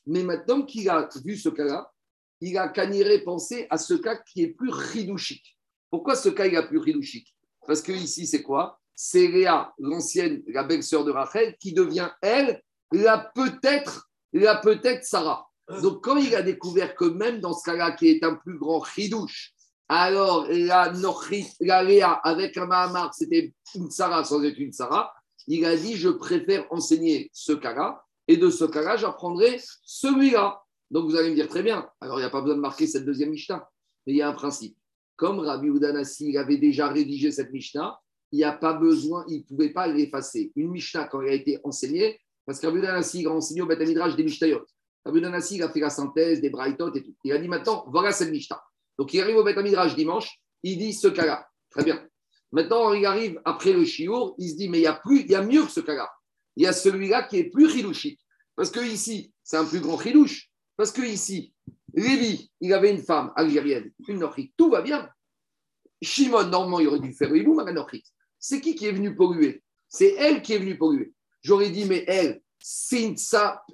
[0.05, 1.91] Mais maintenant qu'il a vu ce cas-là,
[2.39, 5.54] il a caniré penser à ce cas qui est plus ridouchique.
[5.89, 7.35] Pourquoi ce cas il est plus ridouchique
[7.67, 8.79] Parce que ici, c'est quoi?
[8.95, 15.49] C'est Léa, l'ancienne, la belle-sœur de Rachel, qui devient, elle, la peut-être, la peut-être Sarah.
[15.81, 18.79] Donc, quand il a découvert que même dans ce cas-là, qui est un plus grand
[18.79, 19.53] ridouche,
[19.87, 25.13] alors la, Nochrit, la Léa avec un Mahamar, c'était une Sarah sans être une Sarah,
[25.47, 30.61] il a dit Je préfère enseigner ce cas-là, et de ce cas-là, j'apprendrai celui-là.
[30.91, 32.87] Donc, vous allez me dire très bien, alors il n'y a pas besoin de marquer
[32.87, 33.67] cette deuxième Mishnah,
[34.05, 34.77] mais il y a un principe.
[35.15, 37.99] Comme Rabbi Udanassi avait déjà rédigé cette Mishnah,
[38.31, 40.51] il n'y a pas besoin, il ne pouvait pas l'effacer.
[40.55, 43.79] Une Mishnah, quand elle a été enseignée, parce que Rabbi Udanassi a enseigné au Beth
[43.79, 44.65] Midrash des Mishnayot.
[45.05, 47.15] Rabbi Udanassi a fait la synthèse des Braithot et tout.
[47.23, 48.61] Il a dit maintenant, voilà cette Mishnah.
[48.97, 51.47] Donc, il arrive au Beth Midrash dimanche, il dit ce cas-là.
[51.69, 52.05] Très bien.
[52.51, 55.31] Maintenant, il arrive après le Shiur, il se dit, mais il y a, plus, il
[55.31, 56.09] y a mieux que ce cas-là.
[56.55, 58.19] Il y a celui-là qui est plus chilouchique.
[58.55, 60.49] Parce que ici, c'est un plus grand chilouche.
[60.77, 61.53] Parce que ici,
[61.95, 65.09] Lévi, il avait une femme algérienne, une Nochrit, tout va bien.
[66.01, 67.87] Shimon, normalement, il aurait dû faire le hiboum à la.
[68.37, 69.63] C'est qui qui est venu polluer?
[69.87, 71.13] C'est elle qui est venue polluer.
[71.41, 73.15] J'aurais dit, mais elle, c'est une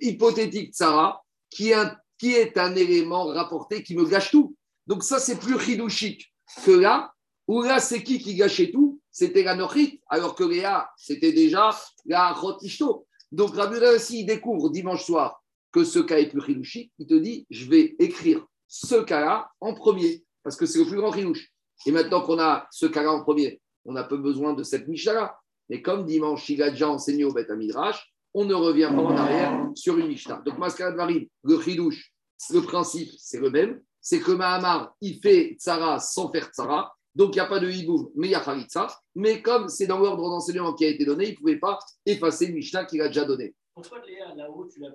[0.01, 4.55] hypothétique Sarah qui est, un, élément rapporté qui me gâche tout.
[4.85, 6.31] Donc ça, c'est plus chilouchique
[6.63, 7.11] que là,
[7.47, 9.01] où là, c'est qui qui gâchait tout?
[9.09, 13.07] C'était la Nochrit, alors que Léa, c'était déjà la Rotishto.
[13.31, 15.40] Donc Rabbi Udanassi, il découvre dimanche soir
[15.71, 19.73] que ce cas est plus chilouchique, il te dit, je vais écrire ce cas-là en
[19.73, 21.49] premier, parce que c'est le plus grand chilouche.
[21.85, 25.35] Et maintenant qu'on a ce cas-là en premier, on n'a pas besoin de cette Mishnah-là.
[25.69, 29.15] Mais comme dimanche, il a déjà enseigné au Beth Midrash, on ne revient pas en
[29.15, 30.41] arrière sur une Mishnah.
[30.45, 32.13] Donc, Mascarat Varim, le chilouche,
[32.51, 33.81] le principe, c'est le même.
[33.99, 36.93] C'est que Mahamar, il fait Tzara sans faire Tzara.
[37.13, 38.87] Donc, il n'y a pas de hiboum, mais il y a Haritza.
[39.15, 42.45] Mais comme c'est dans l'ordre d'enseignement qui a été donné, il ne pouvait pas effacer
[42.45, 43.53] une Mishnah qu'il a déjà donnée.
[43.73, 44.89] Pourquoi Léa, là-haut, tu, euh,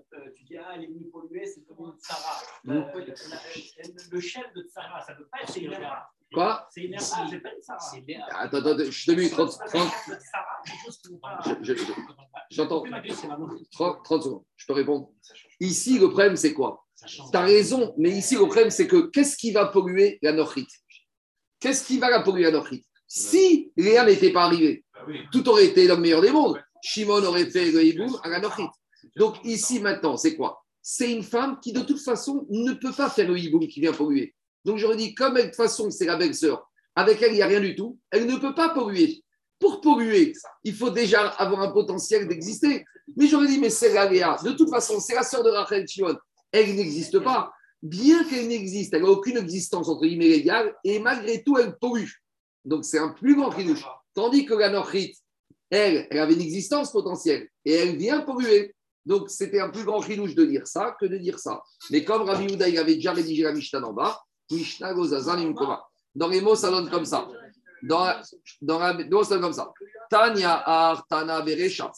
[0.45, 1.93] dis, ah, elle est venue polluer, c'est comme une.
[2.65, 2.77] Mm.
[2.77, 2.85] Euh,
[3.31, 6.07] la- le chef de Sarah, ça ne peut pas être une Léa.
[6.33, 7.53] Quoi C'est une Léa, c'est pas
[7.97, 8.27] une Léa.
[8.33, 11.85] Attends, attends, je te mets 30, 30, Sarah, quelque chose qui n'est pas- Je- je-
[12.51, 12.83] j'entends.
[12.83, 14.45] Oui, ma question, c'est vraiment- 30, 30 secondes.
[14.57, 15.11] Je peux répondre.
[15.61, 16.85] Ici, le problème, c'est quoi.
[17.07, 20.67] Tu as raison, mais ici, le problème, c'est que qu'est-ce qui va polluer la Nochrit
[21.61, 24.85] Qu'est-ce qui va la polluer la Nochrit Si Léa n'était pas arrivée,
[25.33, 26.63] tout aurait été dans le meilleur des mondes.
[26.87, 28.41] Shimon aurait fait le hiboum à la.
[29.17, 30.65] Donc ici, maintenant, c'est quoi?
[30.81, 33.93] C'est une femme qui, de toute façon, ne peut pas faire le hiboum qui vient
[33.93, 34.37] polluer.
[34.65, 37.49] Donc j'aurais dit, comme de toute façon, c'est la belle-sœur, avec elle, il n'y a
[37.49, 39.25] rien du tout, elle ne peut pas polluer.
[39.59, 42.85] Pour polluer, il faut déjà avoir un potentiel d'exister.
[43.17, 44.07] Mais j'aurais dit, mais c'est la.
[44.07, 46.17] De toute façon, c'est la sœur de Rachel Shimon.
[46.53, 47.53] Elle n'existe pas.
[47.83, 52.11] Bien qu'elle n'existe, elle n'a aucune existence entre guillemets légale, et malgré tout, elle pollue.
[52.65, 53.85] Donc c'est un plus grand chidouche.
[54.15, 54.71] Tandis que la
[55.71, 58.75] elle, elle avait une existence potentielle, et elle vient polluer.
[59.05, 61.63] Donc c'était un plus grand chidouche de dire ça que de dire ça.
[61.91, 64.95] Mais comme Rabbi Houda, il avait déjà rédigé la Mishnah en bas, Mishnah.
[66.15, 67.29] Dans les mots, ça donne comme ça.
[67.83, 69.73] Dans la, ça donne comme ça.
[70.11, 71.93] Tanya Ar Tana Berecha.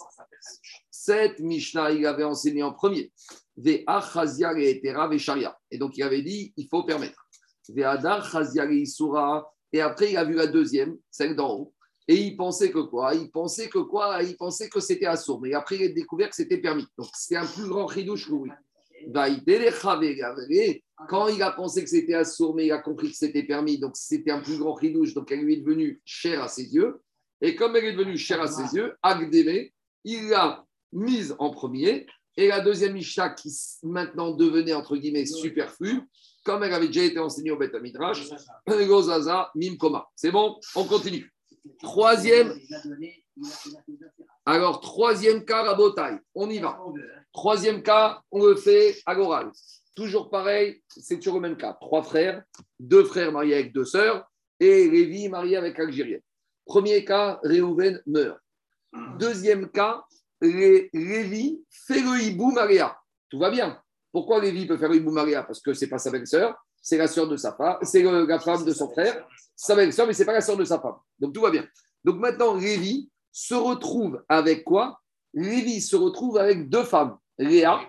[0.90, 3.12] Cette Mishnah, il avait enseigné en premier.
[3.56, 5.56] Ve'ach Chazia Le'etera Ve'sharia.
[5.70, 7.28] Et donc, il avait dit, il faut permettre.
[7.68, 9.50] Ve'adar Chazia Le'isura.
[9.72, 11.74] Et après, il a vu la deuxième, celle d'en haut.
[12.08, 13.14] Et il pensait que quoi?
[13.14, 14.22] Il pensait que quoi?
[14.22, 15.40] Il pensait que c'était assourd.
[15.42, 16.86] Mais après, il a découvert que c'était permis.
[16.96, 18.50] Donc, c'est un plus grand chidouche oui.
[21.08, 23.92] Quand il a pensé que c'était assourd, mais il a compris que c'était permis, donc
[23.94, 27.00] c'était un plus grand chidouche, donc elle lui est devenue chère à ses yeux.
[27.40, 29.72] Et comme elle est devenue chère à ses yeux, Agdémé,
[30.04, 32.06] il l'a mise en premier.
[32.36, 36.00] Et la deuxième Mishnah, qui maintenant devenait entre guillemets superflue,
[36.44, 38.28] comme elle avait déjà été enseignée au Beth Midrash,
[38.66, 40.08] Gozaza, Mimkoma.
[40.16, 40.58] C'est bon?
[40.74, 41.32] On continue.
[41.80, 42.58] Troisième,
[44.46, 46.18] alors troisième cas, Rabotai.
[46.34, 46.78] On y va.
[47.32, 49.50] Troisième cas, on le fait à l'oral.
[49.94, 51.76] Toujours pareil, c'est toujours le même cas.
[51.80, 52.42] Trois frères,
[52.78, 54.28] deux frères mariés avec deux sœurs,
[54.60, 56.22] et Lévi marié avec Algérienne.
[56.64, 58.38] Premier cas, Réhouven meurt.
[59.18, 60.04] Deuxième cas,
[60.40, 62.96] Lévi fait le hibou Maria.
[63.28, 63.80] Tout va bien.
[64.12, 65.42] Pourquoi Lévi peut faire le hibou Maria?
[65.42, 68.38] Parce que c'est pas sa belle-sœur, c'est la sœur de sa femme, c'est le- la
[68.38, 70.96] femme de son frère, sa belle-sœur, mais c'est pas la sœur de sa femme.
[71.18, 71.66] Donc tout va bien.
[72.04, 75.00] Donc maintenant, Lévi se retrouve avec quoi?
[75.34, 77.18] Lévi se retrouve avec deux femmes.
[77.38, 77.80] Léa,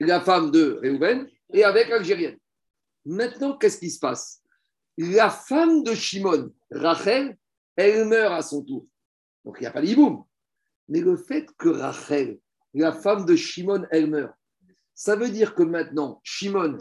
[0.00, 2.36] la femme de Réhouven, et avec l'Algérienne.
[3.04, 4.42] Maintenant, qu'est-ce qui se passe?
[4.98, 7.36] La femme de Shimon, Rachel,
[7.76, 8.86] elle meurt à son tour.
[9.44, 10.24] Donc il n'y a pas d'hiboum.
[10.88, 12.38] Mais le fait que Rachel,
[12.74, 14.34] la femme de Shimon, elle meurt.
[14.94, 16.78] Ça veut dire que maintenant, Shimon,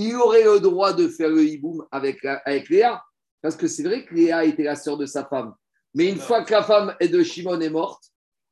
[0.00, 3.02] il aurait le droit de faire le hiboum avec, avec Léa,
[3.42, 5.54] parce que c'est vrai que Léa était la sœur de sa femme.
[5.92, 8.04] Mais une fois que la femme de Shimon est morte,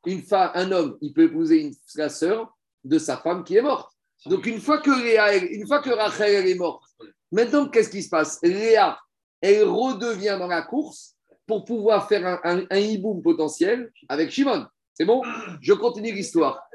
[0.07, 3.63] une femme, un homme, il peut épouser une, la sœur de sa femme qui est
[3.63, 3.93] morte.
[4.27, 6.83] Donc une fois que Léa, une fois que Rachel est morte,
[7.31, 8.41] maintenant qu'est-ce qui se passe?
[8.43, 8.99] Léa,
[9.41, 11.15] elle redevient dans la course
[11.47, 14.67] pour pouvoir faire un, un, un potentiel avec Shimon.
[14.99, 15.23] C'est bon?
[15.61, 16.67] Je continue l'histoire.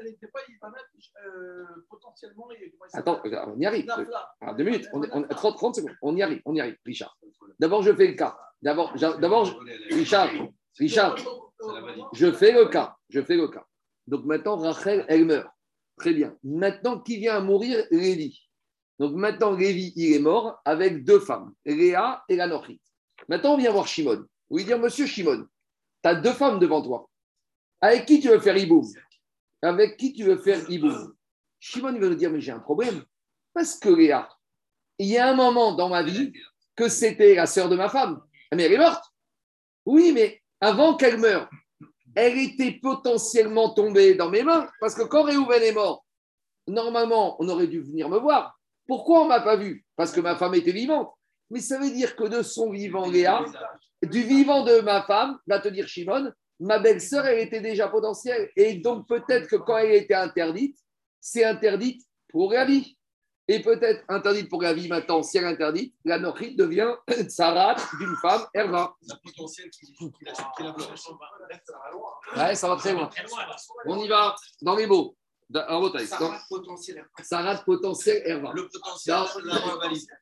[1.26, 1.64] Euh,
[2.92, 3.84] Attends, s'appelle on y arrive.
[4.40, 5.96] Alors, deux minutes, on, est- on, 30, 30 secondes.
[6.02, 7.16] On y arrive, on y arrive, Richard.
[7.58, 8.38] D'abord, je fais le cas.
[8.62, 10.30] D'abord, je- Richard,
[10.78, 11.16] Richard,
[12.12, 12.94] je fais le cas.
[13.08, 13.64] Je fais le cas.
[14.06, 15.48] Donc maintenant, Rachel, elle meurt.
[15.98, 16.36] Très bien.
[16.44, 18.40] Maintenant, qui vient à mourir Lévi.
[19.00, 22.80] Donc maintenant, Lévi, il est mort avec deux femmes, Léa et la Nochit.
[23.28, 24.24] Maintenant, on vient voir Shimon.
[24.48, 25.44] On lui dire, monsieur Shimon,
[26.04, 27.08] tu as deux femmes devant toi.
[27.82, 28.86] Avec qui tu veux faire Iboum
[29.60, 31.14] Avec qui tu veux faire Iboum
[31.58, 33.04] Shimon il va nous dire, mais j'ai un problème.
[33.52, 34.28] Parce que Léa,
[34.98, 36.32] il y a un moment dans ma vie
[36.74, 38.20] que c'était la sœur de ma femme.
[38.52, 39.04] Mais elle est morte.
[39.86, 41.48] Oui, mais avant qu'elle meure,
[42.14, 44.68] elle était potentiellement tombée dans mes mains.
[44.80, 46.04] Parce que quand Réhouven est mort,
[46.66, 48.58] normalement, on aurait dû venir me voir.
[48.86, 49.84] Pourquoi on ne m'a pas vu?
[49.96, 51.12] Parce que ma femme était vivante.
[51.50, 53.44] Mais ça veut dire que de son vivant, Léa,
[54.02, 58.50] du vivant de ma femme, va te dire Shimon, ma belle-sœur, elle était déjà potentielle.
[58.56, 60.78] Et donc peut-être que quand elle était interdite,
[61.20, 62.96] c'est interdite pour la vie.
[63.48, 66.94] Et peut-être interdite pour la vie maintenant, si elle est interdite, la nochite devient
[67.28, 68.94] Sarat d'une femme, Herva.
[69.02, 70.90] La potentielle qui, qui, la, qui la bloque.
[72.36, 73.10] Ouais, ça va très loin.
[73.86, 75.16] On y va dans les mots.
[75.52, 77.04] Rate potentiel.
[77.22, 78.52] Sarat potentiel, Herva.
[78.54, 79.58] Le potentiel, la.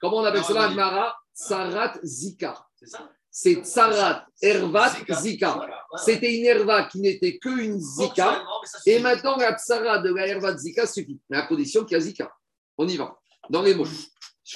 [0.01, 0.71] Comment on appelle cela.
[0.71, 1.17] Mara?
[1.33, 2.67] Sarat Zika.
[2.75, 5.61] C'est ça C'est Sarat, Hervat, Zika.
[6.05, 8.45] C'était une Herva qui n'était qu'une Zika.
[8.87, 11.21] Et maintenant, la Psara de la Herva de Zika suffit.
[11.29, 12.33] Mais à condition qu'il y a Zika.
[12.77, 13.17] On y va.
[13.49, 13.87] Dans les mots.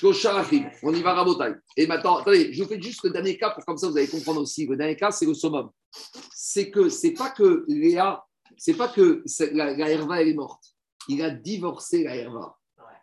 [0.02, 1.54] On y va, Rabotai.
[1.76, 4.08] Et maintenant, attendez, je vous fais juste le dernier cas pour comme ça vous allez
[4.08, 4.66] comprendre aussi.
[4.66, 5.70] Le dernier cas, c'est le summum.
[6.34, 8.24] C'est que c'est pas que Léa,
[8.56, 10.64] c'est pas que la, la Herva elle est morte.
[11.08, 12.56] Il a divorcé la Herva.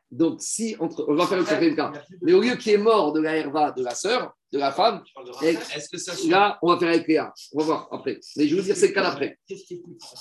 [0.10, 1.06] Donc, si entre.
[1.08, 1.94] On va faire le quatrième cas.
[2.22, 5.04] Mais au lieu qu'il est mort de la Herva de la sœur, de la femme,
[5.42, 7.34] Est-ce que ça Là, on va faire avec Léa.
[7.54, 8.20] On va voir après.
[8.36, 9.38] Mais je vais vous dire, c'est le cas d'après.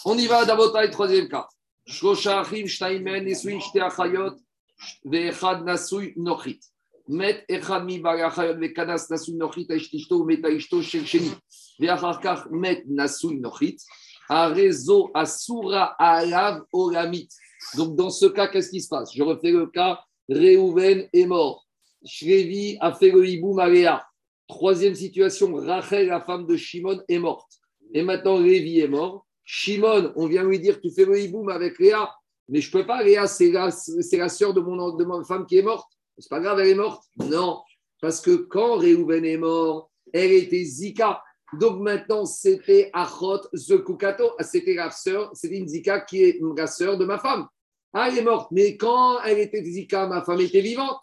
[0.04, 1.46] On y va d'Abotaï, troisième cas.
[7.10, 11.32] Met echad mi bar achayot, ve'kanas nasui nochit, aishtishto, meta ishto, shel sheni.
[11.80, 13.78] Ve'achar kach met nasui nochit.
[14.28, 17.28] Arezo asura alav olamit.
[17.74, 19.12] Donc, dans ce cas, qu'est-ce qui se passe?
[19.12, 19.98] Je refais le cas.
[20.28, 21.66] Réhouven est mort.
[22.04, 24.06] Shrevi a fait le hiboum à Léa.
[24.50, 27.52] Troisième situation, Rachel, la femme de Shimon, est morte.
[27.94, 29.24] Et maintenant, Lévi est mort.
[29.44, 32.10] Shimon, on vient lui dire, tu fais le hiboum avec Léa.
[32.48, 35.46] Mais je peux pas, Léa, c'est la, c'est la sœur de, mon, de ma femme
[35.46, 35.88] qui est morte.
[36.18, 37.04] C'est pas grave, elle est morte.
[37.16, 37.62] Non,
[38.02, 41.22] parce que quand Réhouven est mort, elle était Zika.
[41.58, 44.32] Donc maintenant, c'était Achot Zekukato.
[44.40, 47.46] C'était la sœur, c'était une Zika qui est la sœur de ma femme.
[47.92, 48.48] Ah, elle est morte.
[48.50, 50.98] Mais quand elle était Zika, ma femme était vivante.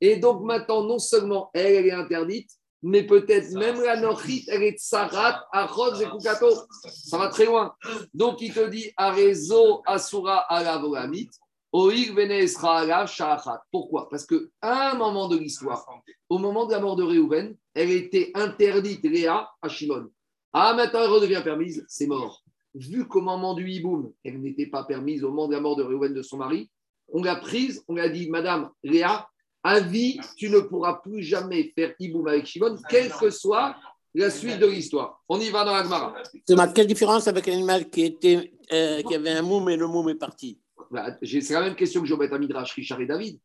[0.00, 2.50] Et donc maintenant, non seulement elle, elle est interdite,
[2.82, 6.50] mais peut-être même la Nochit, elle est Tsarat, Achot Zekukato.
[6.88, 7.74] Ça va très loin.
[8.14, 11.30] Donc il te dit Arezo Asura Alavolamit.
[11.72, 13.62] Oig Venesra Alav Sha'achat.
[13.70, 14.08] Pourquoi?
[14.08, 15.86] Parce qu'à un moment de l'histoire,
[16.28, 20.08] au moment de la mort de Réhouven, elle était interdite, Léa, à Shimon.
[20.52, 22.42] Ah, maintenant elle redevient permise, c'est mort.
[22.74, 25.82] Vu qu'au moment du hiboum, elle n'était pas permise au moment de la mort de
[25.82, 26.70] Réhouven de son mari,
[27.08, 29.28] on l'a prise, on l'a dit, Madame Léa,
[29.62, 33.76] à vie, tu ne pourras plus jamais faire hiboum avec Shimon, quelle que soit
[34.14, 35.22] la suite de l'histoire.
[35.28, 36.14] On y va dans la Gemara.
[36.46, 40.08] Thomas, quelle différence avec l'animal qui, était, euh, qui avait un moum et le moum
[40.08, 40.58] est parti?
[40.90, 43.38] Bah, C'est la même question que je vais à Midrash, Richard et David.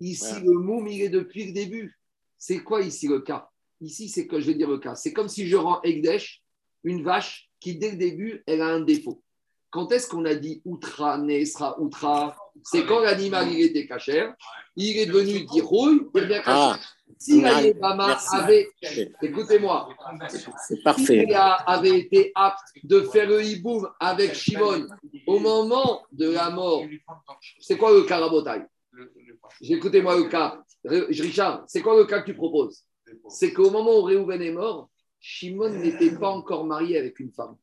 [0.00, 0.40] Ici, Ouais.
[0.44, 1.98] le moum, il est depuis le début.
[2.38, 3.48] C'est quoi ici le cas?
[3.80, 4.94] Ici, c'est que je vais dire le cas?
[4.94, 6.42] C'est comme si je rends Egdesh
[6.84, 9.22] une vache qui, dès le début, elle a un défaut.
[9.70, 12.36] Quand est-ce qu'on a dit outra, nesra, outra?
[12.62, 14.34] C'est quand l'animal il était cachère,
[14.76, 16.78] il est devenu dirouille, il devient Ah.
[17.18, 18.68] Si la Yébama avait,
[19.22, 19.88] écoutez-moi,
[20.28, 21.26] c'est si parfait.
[21.34, 24.86] Avait été apte de faire le hiboum avec Shimon
[25.26, 26.82] au moment de la mort,
[27.60, 28.62] c'est quoi le cas Rabotai?
[29.60, 30.62] Écoutez-moi le cas.
[30.84, 32.84] Richard, c'est quoi le cas que tu proposes?
[33.28, 34.90] C'est qu'au moment où Réhouven est mort,
[35.20, 37.56] Shimon n'était pas encore marié avec une femme.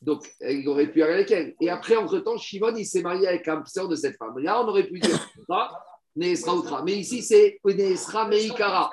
[0.00, 1.54] Donc, il aurait pu aller avec elle.
[1.60, 4.38] Et après, entre-temps, Shimon, il s'est marié avec un sœur de cette femme.
[4.38, 5.18] Là, on aurait pu dire
[6.16, 6.82] Neesra Outra.
[6.82, 8.90] Mais ici, c'est Neesra Meikara.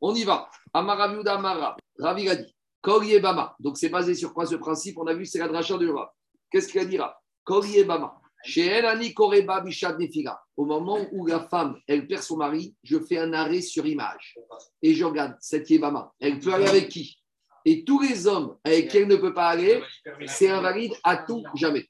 [0.00, 0.48] On y va.
[0.72, 1.76] Amara Viuda Amara.
[1.98, 2.54] Ravi a dit.
[2.80, 3.54] Koryebama.
[3.60, 4.98] Donc, c'est basé sur quoi ce principe?
[4.98, 6.08] On a vu, c'est la dracha du Rav.
[6.50, 8.16] Qu'est-ce qu'il a dit là Koryebama.
[8.42, 10.40] Chez elle, Ani Koreba Bishad Nefila.
[10.56, 14.38] Au moment où la femme, elle perd son mari, je fais un arrêt sur image.
[14.82, 16.10] Et je regarde cette Yébama.
[16.18, 17.19] Elle peut aller avec qui?
[17.64, 19.82] Et tous les hommes avec qui elle ne peut pas aller,
[20.26, 21.86] c'est invalide à tout jamais.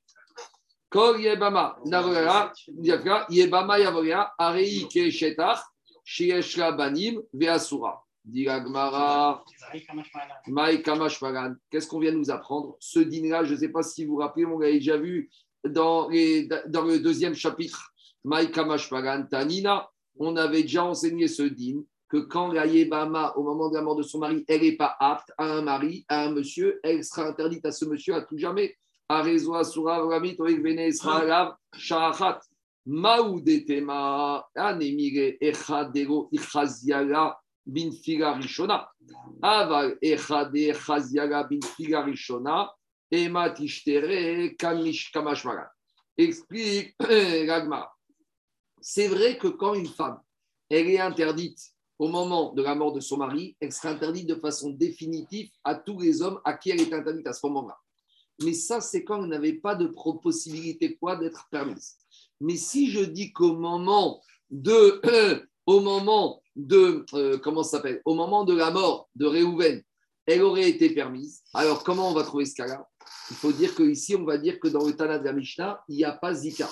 [0.88, 5.60] Kol Yebama, Navorera, Diafra, Yebama Yavorera, Arei Keshetach,
[6.04, 8.04] Shieshla Banim, Veasura.
[8.24, 9.44] Dit la Gemara,
[10.48, 11.54] Maï Kamash Magan.
[11.70, 14.44] Qu'est-ce qu'on vient nous apprendre Ce dîner-là, je ne sais pas si vous vous rappelez,
[14.44, 15.30] on l'avait déjà vu
[15.64, 17.92] dans, les- dans le deuxième chapitre.
[18.24, 23.44] Maï Kamash Magan, Tanina, on avait déjà enseigné ce dîner que quand la Yébama, au
[23.44, 26.24] moment de la mort de son mari, elle n'est pas apte à un mari, à
[26.24, 28.76] un monsieur, elle sera interdite à ce monsieur à tout jamais.
[37.66, 38.90] Bin Fila Rishona.
[39.42, 42.70] Aval Echade Echaziala Bin Fila Rishona.
[43.10, 45.70] Ema Tishtere Kamish Kamashmara.
[46.16, 47.96] Explique Ragmar.
[48.80, 50.20] C'est vrai que quand une femme,
[50.68, 51.60] elle est interdite
[52.00, 55.74] au moment de la mort de son mari, elle sera interdite de façon définitive à
[55.74, 57.76] tous les hommes à qui elle est interdite à ce moment-là.
[58.42, 59.86] Mais ça, c'est quand on n'avait pas de
[60.22, 61.96] possibilité quoi d'être permise.
[62.40, 68.44] Mais si je dis qu'au moment de, au moment de, euh, comment s'appelle, au moment
[68.44, 69.82] de la mort de Réhouven,
[70.24, 71.42] elle aurait été permise.
[71.52, 72.88] Alors comment on va trouver ce cas-là?
[73.30, 75.96] Il faut dire qu'ici, on va dire que dans le Tana de la Mishnah, il
[75.96, 76.70] n'y a pas Zika.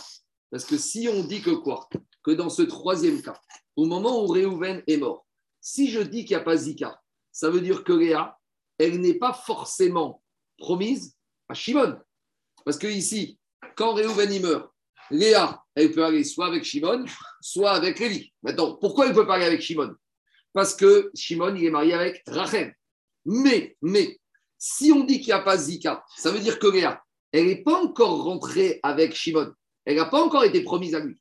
[0.51, 1.87] Parce que si on dit que quoi?
[2.23, 3.41] Que dans ce troisième cas,
[3.77, 5.27] au moment où Réhouven est mort,
[5.61, 7.01] si je dis qu'il n'y a pas Zika,
[7.33, 8.39] ça veut dire que Léa,
[8.79, 10.23] elle n'est pas forcément
[10.59, 11.15] promise
[11.49, 11.99] à Shimon.
[12.65, 13.39] Parce que ici,
[13.77, 14.71] quand Réhouven y meurt,
[15.11, 17.05] Léa, elle peut aller soit avec Shimon,
[17.41, 18.33] soit avec Lévi.
[18.43, 19.95] Maintenant, pourquoi elle ne peut pas aller avec Shimon?
[20.53, 22.75] Parce que Shimon, il est marié avec Rachel.
[23.25, 24.19] Mais, mais,
[24.59, 27.03] si on dit qu'il n'y a pas Zika, ça veut dire que Léa,
[27.33, 29.53] elle n'est pas encore rentrée avec Shimon.
[29.85, 31.21] Elle n'a pas encore été promise à lui.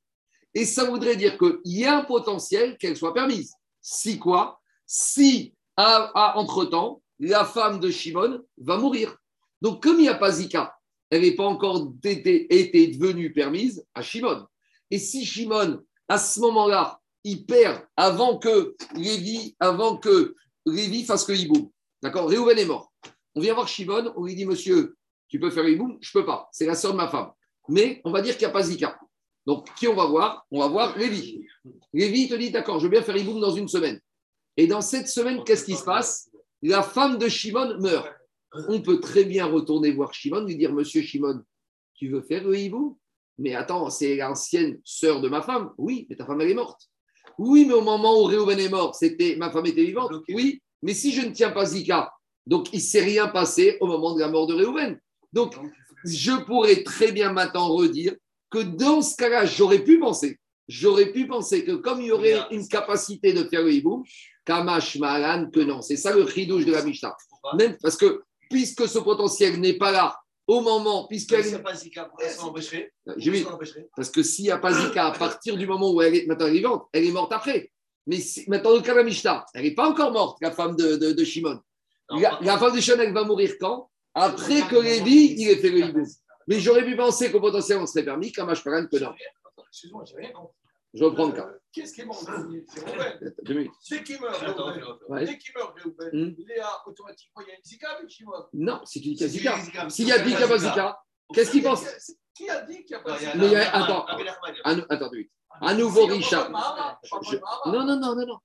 [0.58, 3.54] Et ça voudrait dire qu'il y a un potentiel qu'elle soit permise.
[3.80, 4.60] Si quoi?
[4.88, 9.15] Si, à- entre-temps, la femme de Shimon va mourir.
[9.62, 10.76] Donc, comme il n'y a pas Zika,
[11.12, 14.48] elle n'est pas encore été, devenue permise à Shimon.
[14.89, 20.34] Et si Shimon, à ce moment-là, il perd avant que Lévi, avant que
[21.06, 21.70] fasse le hiboum.
[22.02, 22.30] D'accord?
[22.30, 22.91] Réhouven est mort.
[23.36, 26.50] On vient voir Shimon, on lui dit Monsieur, tu peux faire hiboum Je peux pas.
[26.52, 27.30] C'est la sœur de ma femme.
[27.70, 28.98] Mais on va dire qu'il n'y a pas Zika.
[29.48, 30.46] Donc, qui on va voir?
[30.52, 31.48] On va voir Lévi.
[31.94, 33.98] Lévi te dit D'accord, je veux bien faire hiboum dans une semaine.
[34.58, 36.30] Et dans cette semaine, qu'est-ce qui se passe?
[36.62, 38.10] La femme de Shimon meurt.
[38.68, 41.42] On peut très bien retourner voir Shimon, lui dire Monsieur Shimon,
[41.96, 42.58] tu veux faire le
[43.38, 45.72] Mais attends, c'est l'ancienne sœur de ma femme.
[45.78, 46.82] Oui, mais ta femme, elle est morte.
[47.38, 50.12] Oui, mais au moment où Réhouven est mort, c'était ma femme était vivante.
[50.28, 52.12] Oui, mais si je ne tiens pas Zika,
[52.46, 55.00] donc il ne s'est rien passé au moment de la mort de Réhouven.
[55.32, 55.56] Donc,
[56.04, 58.14] je pourrais très bien maintenant redire
[58.50, 62.40] que dans ce cas-là, j'aurais pu penser, j'aurais pu penser que comme il y aurait
[62.52, 64.04] une capacité de faire le hibou,
[64.46, 65.82] Kamash Malan, que non.
[65.82, 67.16] C'est ça le chidouche de la Mishnah.
[67.58, 71.60] Même parce que puisque ce potentiel n'est pas là au moment, puisqu'elle S'il n'y a
[71.60, 75.58] pas Zika, pourquoi ça l'empêcherait l'empêcherait parce que s'il n'y a pas Zika, à partir
[75.58, 77.70] du moment où elle est maintenant elle est vivante, elle est morte après.
[78.06, 80.78] Mais si- maintenant, le cas de la Mishnah, elle n'est pas encore morte, la femme
[80.78, 81.60] de, de, de Shimon.
[82.10, 83.90] La, la femme de Shimon, elle va mourir quand?
[84.14, 86.06] Après que Lévi, il ait fait le hibou.
[86.48, 89.14] Mais j'aurais pu penser qu'au potentiel, on serait permis, Kamash Paran, que non.
[89.70, 90.54] Excuse-moi, j'ai rien compris.
[90.94, 91.50] Je reprends le cas.
[91.74, 92.32] Qu'est-ce qui est mort C'est
[92.86, 93.34] Réhouven.
[93.44, 93.72] Deux minutes.
[93.92, 96.36] Dès qu'il meurt, dès qu'il meurt, Réhouven, Hmm.
[96.48, 98.32] Léa, automatiquement, il y a une Zika avec Shimon.
[98.54, 99.26] Non, a Si Zika.
[99.28, 101.00] il y a Zika, S'il y a dit qu'il n'y a pas Zika,
[101.34, 101.84] qu'est-ce qu'il pense?
[102.34, 103.36] Qui a dit qu'il n'y a pas il Zika?
[103.38, 104.02] Mais il Nachman, attends.
[104.06, 105.32] Rabbi Nachman, il y a- Un, attends, deux minutes.
[105.62, 106.50] Un nouveau Richard.
[107.66, 108.38] Non, non, non, non, non.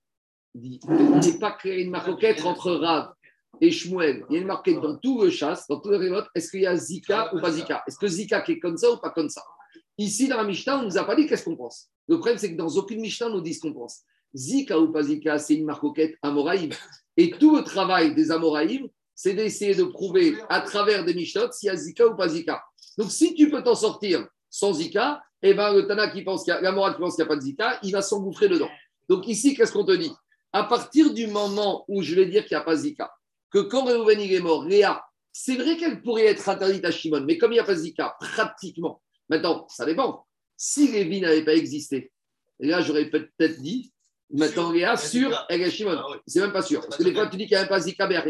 [0.88, 3.14] On n'est pas créé une marquette entre Rav
[3.60, 4.24] et Shmuel.
[4.30, 6.26] Il une marquette dans tout le chasse, dans tout le remote.
[6.34, 7.82] Est-ce qu'il y a Zika ou pas Zika?
[7.86, 9.42] Est-ce que Zika qui est comme ça ou pas comme ça?
[9.98, 11.88] Ici, dans la Mishnah, on ne nous a pas dit qu'est-ce qu'on pense.
[12.08, 14.00] Le problème, c'est que dans aucune Mishnah, on nous dit ce qu'on pense.
[14.34, 16.70] Zika ou pas Zika, c'est une marquette Amoraïm.
[17.16, 21.66] Et tout le travail des Amoraïm, c'est d'essayer de prouver à travers des Mishnot s'il
[21.66, 22.62] y a Zika ou pas Zika.
[22.96, 26.54] Donc, si tu peux t'en sortir sans Zika, eh ben, le Tana qui pense qu'il
[26.54, 28.70] y a, l'Amora qui pense qu'il n'y a pas de Zika, il va s'engouffrer dedans.
[29.08, 30.12] Donc, ici, qu'est-ce qu'on te dit?
[30.52, 33.12] À partir du moment où je vais dire qu'il n'y a pas Zika,
[33.52, 37.38] que quand Reuven est mort, Léa, c'est vrai qu'elle pourrait être interdite à Shimon, mais
[37.38, 39.02] comme il n'y a pas Zika, pratiquement.
[39.28, 40.26] Maintenant, ça dépend.
[40.56, 42.12] Si Lévi n'avait pas existé,
[42.60, 43.92] là, j'aurais peut-être dit,
[44.30, 45.96] maintenant Léa, sûr, elle est Shimon.
[45.96, 46.18] Ah oui.
[46.26, 46.80] C'est même pas sûr.
[46.82, 48.22] Parce que des fois, tu dis qu'il n'y a pas Zika, mais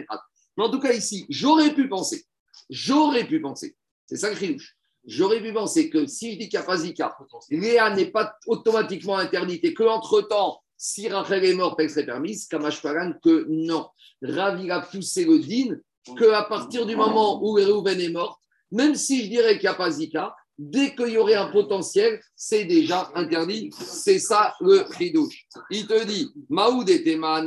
[0.57, 2.25] Mais en tout cas, ici, j'aurais pu penser,
[2.71, 4.57] j'aurais pu penser, c'est ça le
[5.05, 7.17] j'aurais pu penser que si je dis qu'il n'y a pas Zika,
[7.51, 12.83] Léa n'est pas automatiquement interdite et qu'entre-temps, si Rachel est morte, elle serait permise, Kamash
[12.83, 13.87] Paran, que non.
[14.21, 15.77] Rav, il a poussé le din
[16.19, 18.41] qu'à partir du moment où Réhouven est morte,
[18.73, 22.21] même si je dirais qu'il n'y a pas Zika, Dès qu'il y aurait un potentiel,
[22.37, 23.71] c'est déjà interdit.
[23.73, 25.47] C'est ça le chidouche.
[25.71, 27.43] Il te dit, Maoud echazal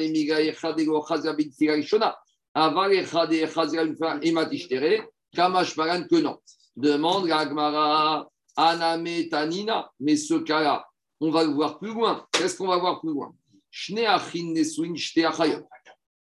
[4.23, 5.03] ematishtere.
[5.33, 6.37] Kamash paran que non.
[6.75, 9.91] Demande Agmara, Aname Tanina.
[9.99, 10.85] Mais ce cas-là,
[11.19, 12.25] on va le voir plus loin.
[12.31, 13.33] Qu'est-ce qu'on va voir plus loin?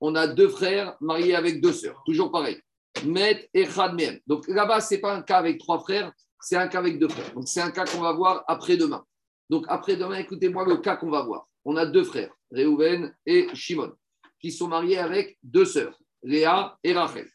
[0.01, 2.03] On a deux frères mariés avec deux sœurs.
[2.05, 2.61] Toujours pareil.
[3.05, 4.18] Met echad mehem.
[4.26, 7.09] Donc là-bas, ce n'est pas un cas avec trois frères, c'est un cas avec deux
[7.09, 7.32] frères.
[7.34, 9.05] Donc c'est un cas qu'on va voir après-demain.
[9.49, 11.47] Donc après-demain, écoutez-moi le cas qu'on va voir.
[11.64, 13.93] On a deux frères, Réhouven et Shimon,
[14.40, 17.28] qui sont mariés avec deux sœurs, Léa et Rachel.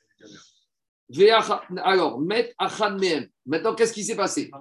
[1.84, 2.54] Alors, Met.
[3.46, 4.52] Maintenant, qu'est-ce qui s'est passé?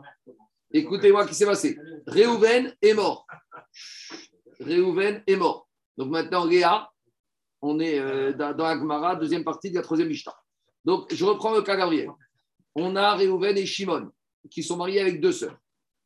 [0.73, 1.79] Écoutez-moi, qui s'est passé.
[2.07, 3.27] Réhouven est mort.
[4.61, 5.69] Réhouven est mort.
[5.97, 6.91] Donc maintenant, Léa,
[7.63, 10.35] on est euh, dans Gemara, deuxième partie de la troisième Mishnah.
[10.85, 12.11] Donc, je reprends le cas Gabriel.
[12.75, 14.11] On a Réhouven et Shimon,
[14.51, 15.59] qui sont mariés avec deux sœurs.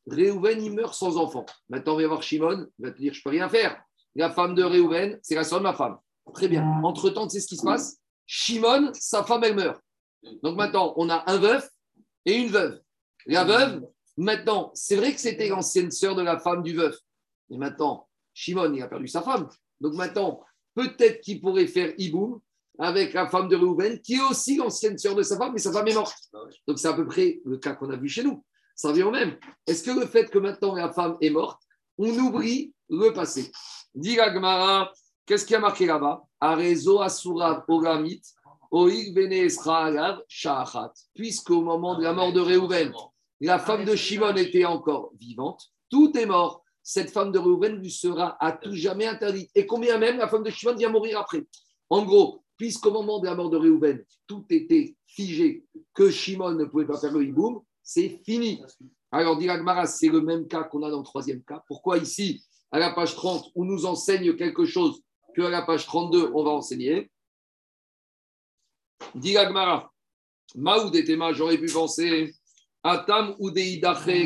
[0.06, 1.44] Réhouven, il meurt sans enfant.
[1.68, 3.82] Maintenant, on va voir Shimon, il va te dire, je ne peux rien faire.
[4.14, 5.98] La femme de Réhouven, c'est la sœur de ma femme.
[6.32, 6.64] Très bien.
[6.82, 7.98] Entre-temps, tu sais ce qui se passe?
[8.26, 9.80] Shimon, sa femme, elle meurt.
[10.42, 11.68] Donc maintenant, on a un veuf
[12.24, 12.80] et une veuve.
[13.26, 13.82] La veuve,
[14.16, 16.96] maintenant, c'est vrai que c'était l'ancienne sœur de la femme du veuf.
[17.48, 19.48] Mais maintenant, Shimon, il a perdu sa femme.
[19.80, 20.44] Donc maintenant,
[20.74, 22.40] peut-être qu'il pourrait faire Iboum
[22.78, 25.72] avec la femme de Réhouven, qui est aussi l'ancienne sœur de sa femme, mais sa
[25.72, 26.16] femme est morte.
[26.66, 28.44] Donc c'est à peu près le cas qu'on a vu chez nous.
[28.74, 29.36] Ça revient au même.
[29.66, 31.60] Est-ce que le fait que maintenant la femme est morte,
[31.98, 33.52] on oublie le passé?
[33.94, 34.16] Dit
[35.26, 36.22] qu'est-ce qui a marqué là-bas?
[36.40, 38.22] Arezo Asura Ogamit,
[38.70, 39.48] Oig Bene.
[41.14, 42.92] Puisqu'au moment de la mort de Réhouven,
[43.40, 46.62] la femme de Shimon était encore vivante, tout est mort.
[46.82, 49.50] Cette femme de Réhouven lui sera à tout jamais interdite.
[49.54, 51.46] Et combien même la femme de Shimon vient mourir après
[51.88, 55.64] En gros, puisqu'au moment de la mort de Réhouven, tout était figé,
[55.94, 58.62] que Shimon ne pouvait pas faire le hiboum, c'est fini.
[59.10, 59.48] Alors, dit
[59.86, 61.62] c'est le même cas qu'on a dans le troisième cas.
[61.66, 65.02] Pourquoi ici, à la page 30, on nous enseigne quelque chose
[65.34, 67.10] qu'à la page 32, on va enseigner
[69.14, 69.36] Dit
[70.54, 72.34] Maoud et Tema, j'aurais pu penser,
[72.82, 74.20] Atam Gamre.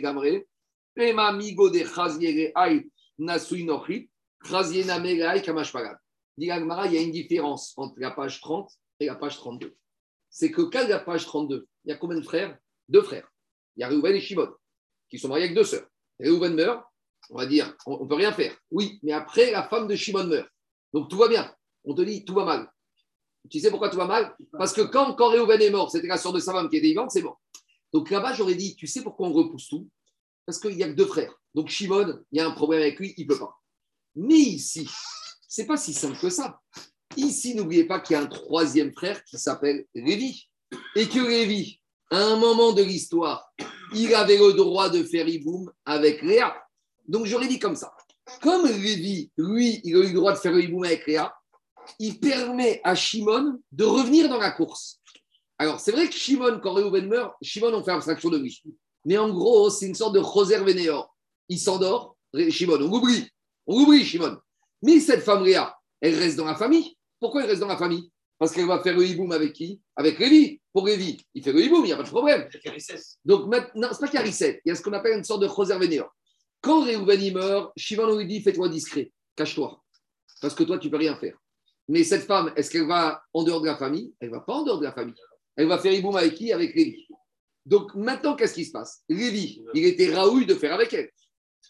[0.00, 0.44] Gamre.
[0.94, 2.52] Pema Migo de Chaziere
[3.18, 4.10] Nochi.
[4.44, 8.70] Chaziena il y a une différence entre la page 30
[9.00, 9.76] et la page 32.
[10.30, 12.56] C'est que quand la page 32, il y a combien de frères?
[12.88, 13.28] Deux frères.
[13.76, 14.48] Il y a Réhouven et Shimon,
[15.10, 15.88] qui sont mariés avec deux sœurs.
[16.20, 16.84] Réhouven meurt,
[17.30, 18.56] on va dire, on ne peut rien faire.
[18.70, 20.48] Oui, mais après, la femme de Shimon meurt.
[20.92, 21.52] Donc tout va bien.
[21.84, 22.70] On te dit, tout va mal.
[23.50, 24.36] Tu sais pourquoi tout va mal?
[24.52, 27.10] Parce que quand, quand est mort, c'était la sœur de sa femme qui était vivante,
[27.10, 27.40] c'est mort.
[27.92, 29.88] Donc là-bas, j'aurais dit, tu sais pourquoi on repousse tout?
[30.44, 31.34] Parce qu'il n'y a que deux frères.
[31.54, 33.54] Donc Shimon, il y a un problème avec lui, il ne peut pas.
[34.16, 34.88] Mais ici,
[35.48, 36.60] c'est pas si simple que ça.
[37.16, 40.48] Ici, n'oubliez pas qu'il y a un troisième frère qui s'appelle Lévi.
[40.94, 41.80] Et que Lévi,
[42.10, 43.52] à un moment de l'histoire,
[43.94, 46.54] il avait le droit de faire Iboum avec Léa.
[47.06, 47.94] Donc j'aurais dit comme ça.
[48.42, 51.34] Comme Lévi, lui, il a eu le droit de faire Iboum avec Léa,
[51.98, 55.00] il permet à Shimon de revenir dans la course.
[55.58, 58.62] Alors, c'est vrai que Shimon, quand Réhouven meurt, Shimon, on fait abstraction de lui.
[59.04, 61.14] Mais en gros, c'est une sorte de Roser Vénéor.
[61.48, 62.16] Il s'endort,
[62.50, 63.28] Shimon, on oublie.
[63.66, 64.38] On oublie Shimon.
[64.82, 66.96] Mais cette femme Léa, elle reste dans la famille.
[67.18, 68.10] Pourquoi elle reste dans la famille?
[68.38, 69.80] Parce qu'elle va faire le hiboum avec qui?
[69.96, 70.60] Avec Lévi.
[70.72, 72.48] Pour Lévi, il fait le hiboum, il n'y a pas de problème.
[73.24, 75.24] Donc maintenant, c'est pas qu'il y a reset, il y a ce qu'on appelle une
[75.24, 76.08] sorte de Roser Vénéor.
[76.60, 79.82] Quand Réhouven il meurt, Shimon lui dit fais-toi discret, cache-toi.
[80.40, 81.36] Parce que toi, tu peux rien faire.
[81.88, 84.12] Mais cette femme, est-ce qu'elle va en dehors de la famille?
[84.20, 85.14] Elle va pas en dehors de la famille.
[85.56, 86.52] Elle va faire hiboum avec qui?
[86.52, 87.06] Avec Lévi.
[87.64, 89.02] Donc maintenant, qu'est-ce qui se passe?
[89.08, 91.10] Lévi, il était raoui de faire avec elle.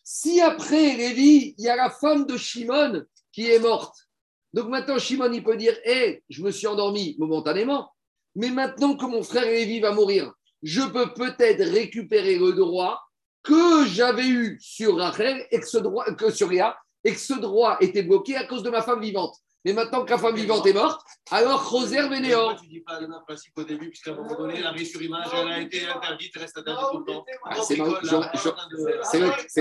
[0.05, 4.09] Si après Lévi, il y a la femme de Shimon qui est morte,
[4.53, 7.91] donc maintenant Shimon, il peut dire Hé, je me suis endormi momentanément,
[8.35, 13.01] mais maintenant que mon frère Lévi va mourir, je peux peut-être récupérer le droit
[13.43, 18.03] que j'avais eu sur Rachel et que, droit, que sur et que ce droit était
[18.03, 19.37] bloqué à cause de ma femme vivante.
[19.65, 21.01] Mais maintenant que la femme vivante est morte,
[21.31, 22.61] alors Roser Vénéor.
[22.61, 25.27] Tu dis pas le même principe au début, puisqu'à un moment donné, la sur image,
[25.35, 27.25] elle a été interdite, elle reste interdite tout le temps.
[27.45, 27.77] Ah, c'est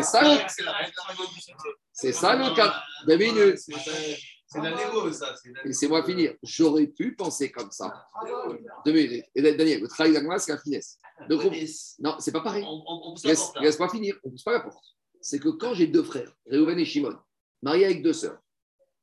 [0.04, 0.40] ça, le-
[1.92, 2.82] C'est ça le cas.
[3.08, 3.58] Deux minutes.
[4.50, 5.34] C'est la négo, ça.
[5.46, 5.60] négo.
[5.66, 6.34] Laissez-moi finir.
[6.42, 8.08] J'aurais pu penser comme ça.
[8.86, 9.26] Deux minutes.
[9.36, 11.00] Et Daniel, le travail d'Agma, c'est la finesse.
[11.28, 11.52] Donc, on-
[12.00, 12.66] Non, c'est pas pareil.
[13.62, 14.16] Laisse-moi finir.
[14.24, 14.84] On ne pousse pas la porte.
[15.20, 17.18] C'est que quand j'ai deux frères, Réhouven et Shimon,
[17.62, 18.40] mariés avec deux sœurs,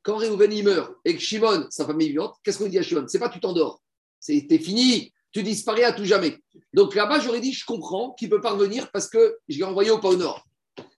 [0.04, 3.06] quand Réhouven il meurt et que Shimon, sa famille vivante, qu'est-ce qu'on dit à Shimon?
[3.08, 3.82] C'est pas tu t'endors.
[4.20, 5.12] C'est fini.
[5.32, 6.38] Tu disparais à tout jamais.
[6.72, 9.90] Donc là-bas, j'aurais dit, je comprends qu'il peut pas revenir parce que je l'ai envoyé
[9.90, 10.46] au pôle Nord.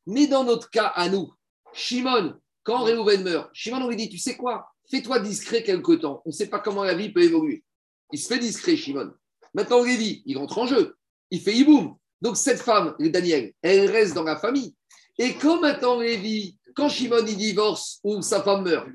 [0.07, 1.33] Mais dans notre cas, à nous,
[1.73, 4.67] Shimon, quand Réhouven meurt, Shimon, on lui dit, tu sais quoi?
[4.91, 6.21] Fais-toi discret quelque temps.
[6.27, 7.65] On ne sait pas comment la vie peut évoluer.
[8.13, 9.13] Il se fait discret, Shimon.
[9.55, 10.97] Maintenant, Lévi, il rentre en jeu.
[11.31, 11.97] Il fait hiboum.
[12.21, 14.75] Donc, cette femme, Daniel, elle reste dans la famille.
[15.19, 18.87] Et quand maintenant Lévi, quand Shimon il divorce ou sa femme meurt,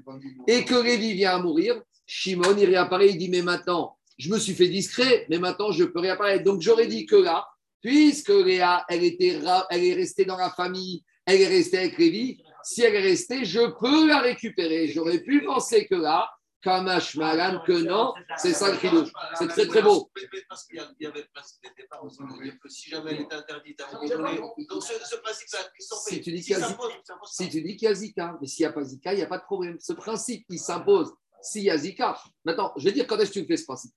[0.48, 4.38] et que Lévi vient à mourir, Shimon il réapparaît, il dit Mais maintenant, je me
[4.38, 6.44] suis fait discret, mais maintenant je peux réapparaître.
[6.44, 7.48] Donc, j'aurais dit que là,
[7.82, 12.42] puisque Léa, elle, était, elle est restée dans la famille, elle est restée avec Lévi,
[12.64, 14.88] si elle est restée, je peux la récupérer.
[14.88, 16.30] J'aurais pu penser que là,
[16.62, 19.10] Kamash Malan, que non, c'est ça le chidouche.
[19.36, 20.12] C'est très très beau.
[20.16, 22.44] Mais- mais Parce qu'il y a- il y avait le principe des départs aussi, de
[22.44, 25.96] dire que si jamais elle est interdite à un moment donné, donc ce, principe-là, sont
[25.96, 27.50] Si tu dis qu'il y a ça Zika- pose, ça pose Si pas.
[27.52, 29.28] tu dis qu'il y a Zika, mais s'il n'y a pas Zika, il n'y a
[29.28, 29.78] pas de problème.
[29.80, 32.18] Ce principe, il s'impose s'il y a Zika.
[32.46, 33.94] Maintenant, je vais dire quand est-ce que tu fais ce principe?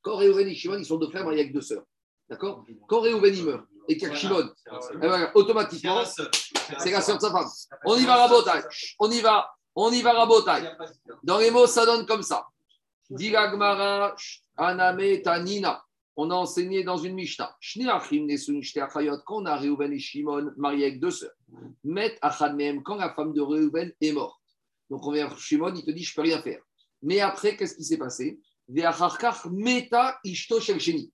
[0.00, 1.84] Quand Réhouven et Shimon, ils sont deux frères mariés avec deux sœurs.
[2.28, 2.64] D'accord?
[2.88, 4.48] Quand Réhouven, il meurt et qu'il y a Shimon,
[4.94, 7.46] eh ben, automatiquement, c'est la sœur de sa femme.
[7.84, 8.66] On y va, Rabotai.
[8.98, 9.50] On y va.
[9.74, 10.68] On y va, Rabotai.
[11.22, 12.46] Dans les mots, ça donne comme ça.
[14.56, 15.84] Aname, Tanina.
[16.16, 17.56] On a enseigné dans une Mishnah.
[19.26, 21.32] Quand on a Réhouven et Shimon mariés avec deux sœurs.
[21.82, 22.16] Met.
[22.84, 24.40] Quand la femme de Réhouven est morte.
[24.90, 26.60] Donc on vient voir Shimon, il te dit je peux rien faire.
[27.02, 28.38] Mais après, qu'est-ce qui s'est passé?
[28.68, 30.58] Meta ishto.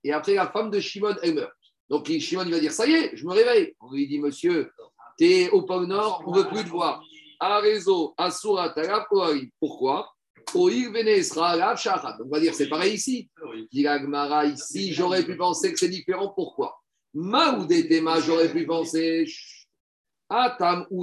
[0.03, 1.51] Et après, la femme de Shimon, elle meurt.
[1.89, 3.75] Donc Shimon, il va dire ça y est, je me réveille.
[3.79, 4.71] On lui dit monsieur,
[5.17, 7.03] tu es au pôle Nord, on ne veut plus te voir.
[7.41, 9.51] La Poari.
[9.59, 10.13] Pourquoi?
[10.53, 12.17] Shachat.
[12.23, 13.29] On va dire c'est pareil ici.
[13.71, 16.33] Dit la Gemara, ici, j'aurais pu penser que c'est différent.
[16.35, 16.79] Pourquoi?
[17.13, 19.25] Maoudetema, j'aurais pu penser.
[20.29, 20.85] Atam.
[20.89, 20.97] Dans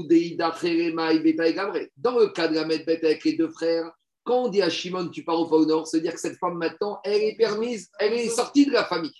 [2.19, 3.91] le cas de la Medbet avec les deux frères,
[4.25, 7.01] quand on dit à Shimon, tu pars au pôle Nord, c'est-à-dire que cette femme maintenant,
[7.03, 9.15] elle est permise, elle est sortie de la famille.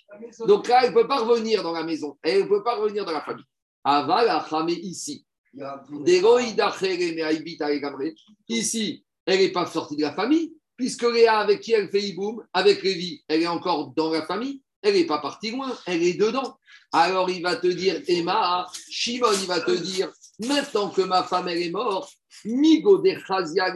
[0.45, 2.17] Donc là, elle ne peut pas revenir dans la maison.
[2.21, 3.45] Elle ne peut pas revenir dans la famille.
[3.83, 4.29] Aval
[4.69, 5.25] ici.
[8.47, 12.43] Ici, elle n'est pas sortie de la famille, puisque Léa, avec qui elle fait Iboum,
[12.53, 16.13] avec Lévi, elle est encore dans la famille, elle n'est pas partie loin, elle est
[16.13, 16.57] dedans.
[16.91, 21.47] Alors il va te dire, Emma, Shimon, il va te dire, maintenant que ma femme,
[21.47, 22.13] elle est morte,
[22.45, 23.73] Migo de Chazia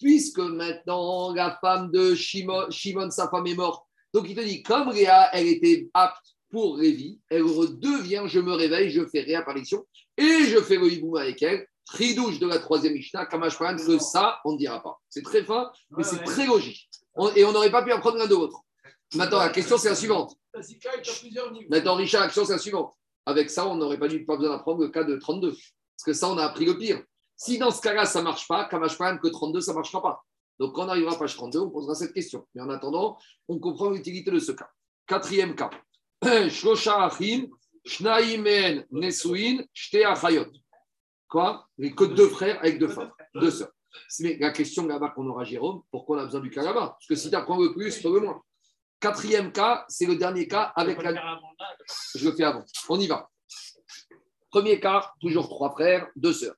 [0.00, 3.86] puisque maintenant la femme de Shimon, Shimon, sa femme est morte.
[4.12, 8.52] Donc il te dit, comme Léa, elle était apte pour Lévi, elle redevient, je me
[8.52, 9.84] réveille, je fais réapparition,
[10.18, 11.66] et je fais le hiboum avec elle.
[11.86, 15.00] Tridouche de la troisième Mishnah, Kamashparan, que ça, on ne dira pas.
[15.08, 16.88] C'est très fin, mais c'est très logique.
[17.14, 18.60] On- et on n'aurait pas pu en prendre l'un de l'autre.
[19.14, 20.36] Maintenant, la question, c'est la suivante.
[21.70, 22.94] Maintenant, Richard, la question, c'est la suivante.
[23.26, 25.50] Avec ça, on n'aurait pas, dû, pas besoin d'apprendre le cas de 32.
[25.50, 27.02] Parce que ça, on a appris le pire.
[27.36, 30.22] Si dans ce cas-là, ça ne marche pas, Kamashparan, que 32, ça ne marchera pas.
[30.58, 32.46] Donc, quand on arrivera à page 32, on posera cette question.
[32.54, 34.68] Mais en attendant, on comprend l'utilité de ce cas.
[35.06, 35.70] Quatrième cas.
[38.92, 39.64] Nesuin,
[40.06, 40.46] Achayot.
[41.28, 41.66] Quoi?
[41.78, 43.72] Les que deux frères avec deux femmes, deux sœurs.
[44.20, 46.96] Mais la question là-bas qu'on aura, Jérôme, pourquoi on a besoin du cas là-bas?
[46.98, 48.40] Parce que si tu apprends le plus, pas le moins.
[49.00, 51.40] Quatrième cas, c'est le dernier cas avec la.
[52.14, 52.64] Je le fais avant.
[52.88, 53.28] On y va.
[54.50, 56.54] Premier cas, toujours trois frères, deux sœurs.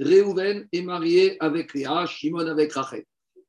[0.00, 3.04] Réhouven est marié avec Léa, Shimon avec Rachel.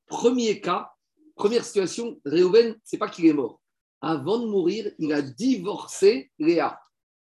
[0.05, 0.91] Premier cas,
[1.36, 3.60] première situation, Réhouven, c'est pas qu'il est mort.
[4.02, 6.80] Avant de mourir, il a divorcé Léa.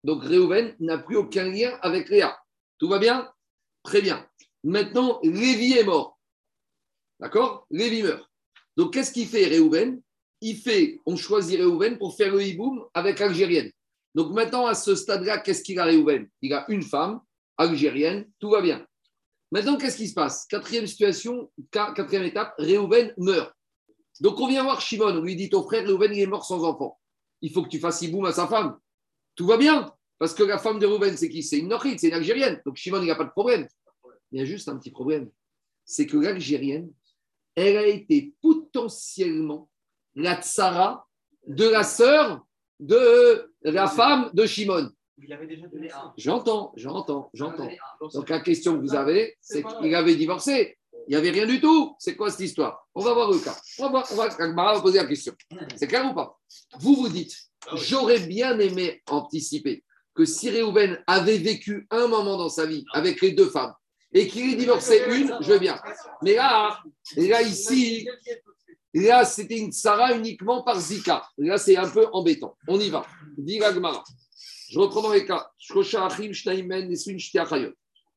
[0.04, 2.36] Donc Réhouven n'a plus aucun lien avec Léa.
[2.78, 3.30] Tout va bien?
[3.82, 4.26] Très bien.
[4.64, 6.18] Maintenant, Lévi est mort.
[7.20, 7.66] D'accord?
[7.70, 8.28] Lévi meurt.
[8.76, 10.00] Donc qu'est-ce qu'il fait Réhouven?
[10.40, 13.70] Il fait, on choisit Réhouven pour faire le hiboum avec l'Algérienne.
[14.14, 16.28] Donc maintenant, à ce stade-là, qu'est-ce qu'il a Réhouven?
[16.42, 17.20] Il a une femme
[17.56, 18.86] algérienne, tout va bien.
[19.50, 20.46] Maintenant, qu'est-ce qui se passe?
[20.46, 23.52] Quatrième situation, qua- quatrième étape, Réhouven meurt.
[24.20, 26.64] Donc on vient voir Shimon, on lui dit ton frère Réhouven, il est mort sans
[26.64, 26.98] enfant.
[27.40, 28.78] Il faut que tu fasses hiboum à sa femme.
[29.36, 31.42] Tout va bien, parce que la femme de Réhouven, c'est qui?
[31.42, 32.60] C'est une Nochide, c'est une Algérienne.
[32.66, 33.68] Donc Shimon, il n'a pas de problème.
[34.32, 35.30] Il y a juste un petit problème.
[35.84, 36.92] C'est que l'Algérienne,
[37.54, 39.68] elle a été potentiellement
[40.14, 41.08] la tsara
[41.46, 42.44] de la sœur
[42.80, 44.90] de la femme de Shimon.
[45.20, 46.12] Il avait déjà donné un.
[46.16, 47.68] J'entends, j'entends, j'entends.
[48.12, 50.77] Donc la question que vous avez, c'est qu'il avait divorcé.
[51.08, 51.96] Il n'y avait rien du tout.
[51.98, 52.86] C'est quoi cette histoire?
[52.94, 53.56] On va voir le cas.
[53.78, 55.32] On va, voir- on va, Agmara va poser la question.
[55.74, 56.38] C'est clair ou pas?
[56.80, 57.34] Vous vous dites,
[57.74, 59.82] j'aurais bien aimé anticiper
[60.14, 63.72] que si Réhouven avait vécu un moment dans sa vie avec les deux femmes
[64.12, 65.80] et qu'il ait divorcé une, je veux bien.
[66.22, 66.78] Mais là,
[67.16, 68.06] là ici,
[68.92, 71.26] là c'était une Sarah uniquement par Zika.
[71.38, 72.54] Là c'est un peu embêtant.
[72.66, 73.06] On y va.
[73.38, 74.04] Dit Agmara.
[74.70, 75.50] Je reprends dans les cas.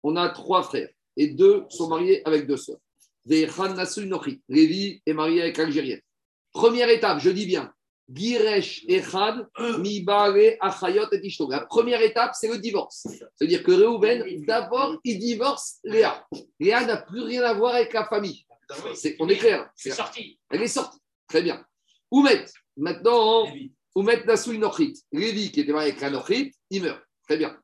[0.04, 2.80] On a trois frères et deux sont mariés avec deux sœurs.
[3.26, 6.02] Lévi est marié avec l'Algérienne.
[6.52, 7.72] Première étape, je dis bien.
[8.14, 9.48] Giresh Echad,
[9.80, 11.50] Mibare Achayot et Ishto.
[11.50, 13.08] La première étape, c'est le divorce.
[13.36, 16.26] C'est-à-dire que Reuven, d'abord, il divorce Léa.
[16.60, 18.46] Léa n'a plus rien à voir avec la famille.
[19.20, 19.70] On est clair.
[19.76, 20.40] C'est sorti.
[20.50, 21.00] Elle est sortie.
[21.28, 21.64] Très bien.
[22.10, 22.46] Oumet,
[22.76, 23.48] maintenant,
[23.96, 25.02] Oumet Nasoui Nochit.
[25.12, 27.02] Lévi, qui était marié avec la Nochit, il meurt.
[27.24, 27.58] Très bien.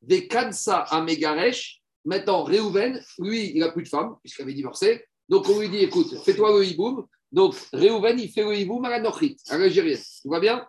[0.00, 1.82] Des Kansa à Megaresh.
[2.04, 5.04] Maintenant, Réhouven, lui, il n'a plus de femme, puisqu'il avait divorcé.
[5.28, 7.06] Donc, on lui dit écoute, fais-toi le hiboum.
[7.30, 10.00] Donc, Réhouven, il fait le hiboum à la Nochit, à l'Algérienne.
[10.22, 10.66] Tout va bien?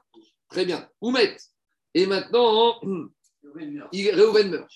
[0.49, 0.87] Très bien.
[0.99, 1.37] Oumet.
[1.93, 2.75] Et maintenant,
[3.93, 4.69] il, Réhouven meurt.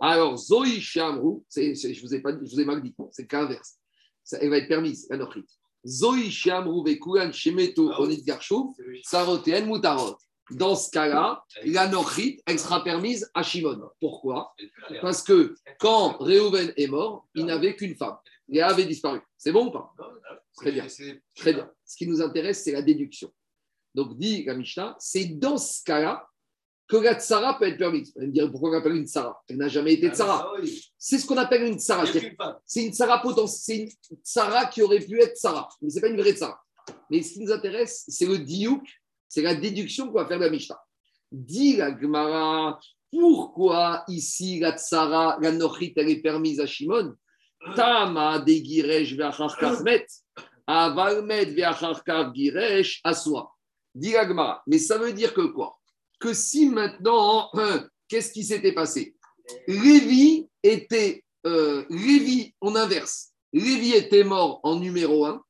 [0.00, 3.76] Alors, Zoï Shamrou, je vous ai pas dit- je vous ai mal dit, c'est qu'inverse.
[4.24, 5.44] Ça, elle va être permise, la Nochit.
[5.86, 8.00] Zoï Shamrou Vekulan Shemeto Ah.
[8.00, 8.74] Onit Garchou,
[9.04, 10.16] Sarotéen Moutarot.
[10.56, 13.80] Dans ce cas-là, la Nochit, elle sera permise à Shimon.
[14.00, 14.54] Pourquoi
[15.00, 18.16] Parce que quand Réhouven est mort, il n'avait qu'une femme.
[18.48, 19.20] Léa avait disparu.
[19.38, 19.92] C'est bon ou pas
[20.56, 20.84] Très bien.
[21.34, 21.70] Très bien.
[21.84, 23.32] Ce qui nous intéresse, c'est la déduction.
[23.94, 26.26] Donc, dit la Mishnah, c'est dans ce cas-là
[26.88, 28.12] que la tsara peut être permise.
[28.14, 29.42] Vous allez me dire pourquoi on appelle une tsara?
[29.48, 30.52] Elle n'a jamais été tsara.
[30.98, 32.04] C'est ce qu'on appelle une tsara.
[32.06, 32.36] C'est-
[32.66, 33.88] C'est une tsara potentielle.
[34.02, 35.68] C'est une tsara qui aurait pu être tsara.
[35.80, 36.60] Mais ce n'est pas une vraie tsara.
[37.10, 38.82] Mais ce qui nous intéresse, c'est le diouk,
[39.32, 40.78] c'est la déduction qu'on va faire de la Mishnah.
[41.30, 42.78] Dit la Gemara,
[43.10, 47.14] pourquoi ici la tsara, la nochit, elle est permise à Shimon?
[47.74, 49.16] Tama de giresh
[49.58, 50.06] kachmet,
[50.66, 53.50] avalmet ve'achar kach giresh aswa.
[53.94, 54.62] Dit la Gemara.
[54.66, 55.78] Mais ça veut dire que quoi?
[56.20, 59.16] Que si maintenant, hein, qu'est-ce qui s'était passé?
[59.66, 63.30] Lévi était, euh, Lévi, on inverse.
[63.54, 65.42] Lévi était mort en numéro 1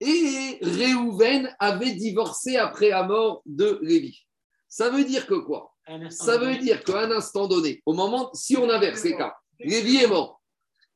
[0.00, 4.26] et Réhouven avait divorcé après la mort de Lévi.
[4.68, 5.74] Ça veut dire que quoi?
[6.10, 6.58] Ça veut donné.
[6.58, 10.40] dire qu'à un instant donné, au moment, si on inverse les cas, Lévi est mort.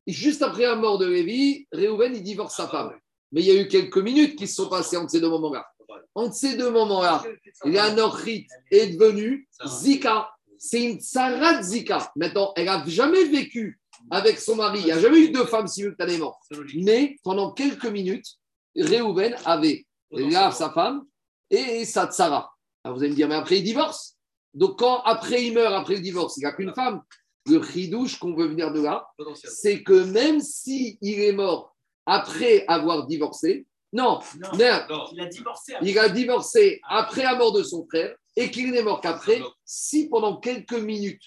[0.07, 2.93] Et juste après la mort de Lévi, Réhouven, il divorce sa femme.
[3.33, 5.67] Mais il y a eu quelques minutes qui se sont passées entre ces deux moments-là.
[6.15, 7.25] Entre ces deux moments-là,
[7.65, 10.31] la Nochrit est devenue Zika.
[10.57, 12.13] C'est une Sarah Zika.
[12.15, 13.81] Maintenant, elle n'a jamais vécu
[14.11, 14.79] avec son mari.
[14.81, 16.37] Il n'y a jamais eu deux femmes simultanément.
[16.77, 18.39] Mais pendant quelques minutes,
[18.77, 21.05] Réhouven avait là sa femme
[21.51, 22.53] et sa tsara.
[22.83, 24.17] Alors vous allez me dire, mais après il divorce.
[24.53, 27.03] Donc quand après il meurt, après le divorce, il n'y a qu'une femme.
[27.47, 29.07] Le chidouche qu'on veut venir de là,
[29.45, 35.27] c'est que même si il est mort après avoir divorcé, non, Non, non, il a
[35.27, 35.75] divorcé.
[35.83, 40.09] il a divorcé après la mort de son frère et qu'il n'est mort qu'après, si
[40.09, 41.23] pendant quelques minutes,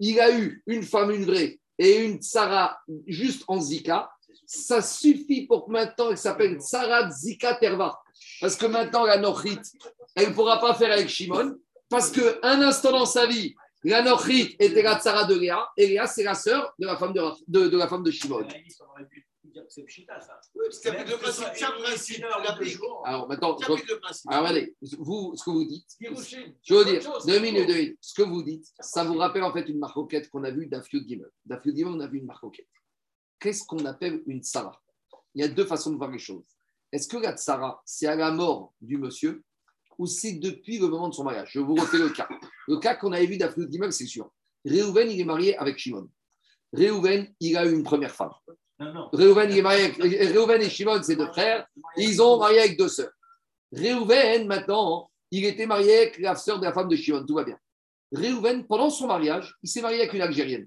[0.00, 4.10] il a eu une femme, une vraie, et une Sarah juste en Zika,
[4.46, 8.00] ça suffit pour que maintenant elle s'appelle Sarah Zika Terva.
[8.40, 9.58] Parce que maintenant, la Nochrit,
[10.14, 11.56] elle ne pourra pas faire avec Shimon,
[11.88, 16.06] parce qu'un instant dans sa vie, la Nochrit était la Sarah de Léa, et Léa,
[16.06, 18.46] c'est la sœur de la femme de, de, de la femme de Shimon.
[19.68, 20.40] C'est ça.
[20.54, 21.44] Oui, le principe.
[21.82, 22.24] Principe.
[23.04, 23.56] Alors maintenant,
[24.28, 25.90] alors, allez, vous, ce que vous dites.
[26.62, 27.98] Je veux dire, deux minutes, deux minutes.
[28.00, 31.06] Ce que vous dites, ça vous rappelle en fait une marcoquette qu'on a vue d'Afiud
[31.08, 31.30] Gimel.
[31.44, 32.68] D'Afiud Gimel, on a vu une marcoquette.
[33.40, 34.80] Qu'est-ce qu'on appelle une tsara?
[35.34, 36.44] Il y a deux façons de voir les choses.
[36.90, 39.42] Est-ce que la tsara, c'est à la mort du monsieur
[39.98, 41.50] ou c'est depuis le moment de son mariage?
[41.52, 42.28] Je vous refais le cas.
[42.66, 44.30] Le cas qu'on avait vu d'Afiud Gimel, c'est sûr.
[44.64, 46.08] Réhouven, il est marié avec Shimon.
[46.72, 48.32] Réhouven, il a eu une première femme.
[49.12, 49.96] Réhouven, il est marié avec...
[49.98, 51.66] Réhouven et Shimon, c'est deux frères.
[51.96, 53.12] Ils ont marié avec deux sœurs.
[53.72, 57.44] Réhouven, maintenant, il était marié avec la sœur de la femme de Shimon, tout va
[57.44, 57.58] bien.
[58.12, 60.66] Réhouven, pendant son mariage, il s'est marié avec une Algérienne.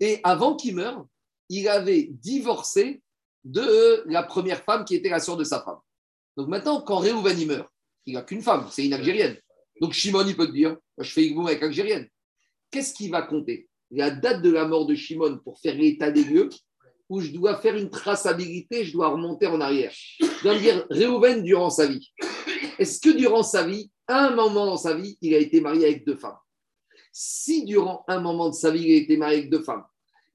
[0.00, 1.06] Et avant qu'il meure,
[1.48, 3.02] il avait divorcé
[3.44, 5.78] de la première femme qui était la sœur de sa femme.
[6.36, 7.68] Donc maintenant, quand Réhouven meurt,
[8.04, 9.36] il n'a qu'une femme, c'est une Algérienne.
[9.80, 12.08] Donc Shimon, il peut te dire, je fais Igboum avec Algérienne.
[12.70, 13.68] Qu'est-ce qui va compter?
[13.90, 16.48] La date de la mort de Shimon pour faire l'état des lieux,
[17.08, 19.92] où je dois faire une traçabilité, je dois remonter en arrière.
[20.20, 22.12] Je dois me dire, Réhouven, durant sa vie,
[22.78, 26.04] est-ce que durant sa vie, un moment dans sa vie, il a été marié avec
[26.04, 26.36] deux femmes?
[27.12, 29.84] Si durant un moment de sa vie, il a été marié avec deux femmes,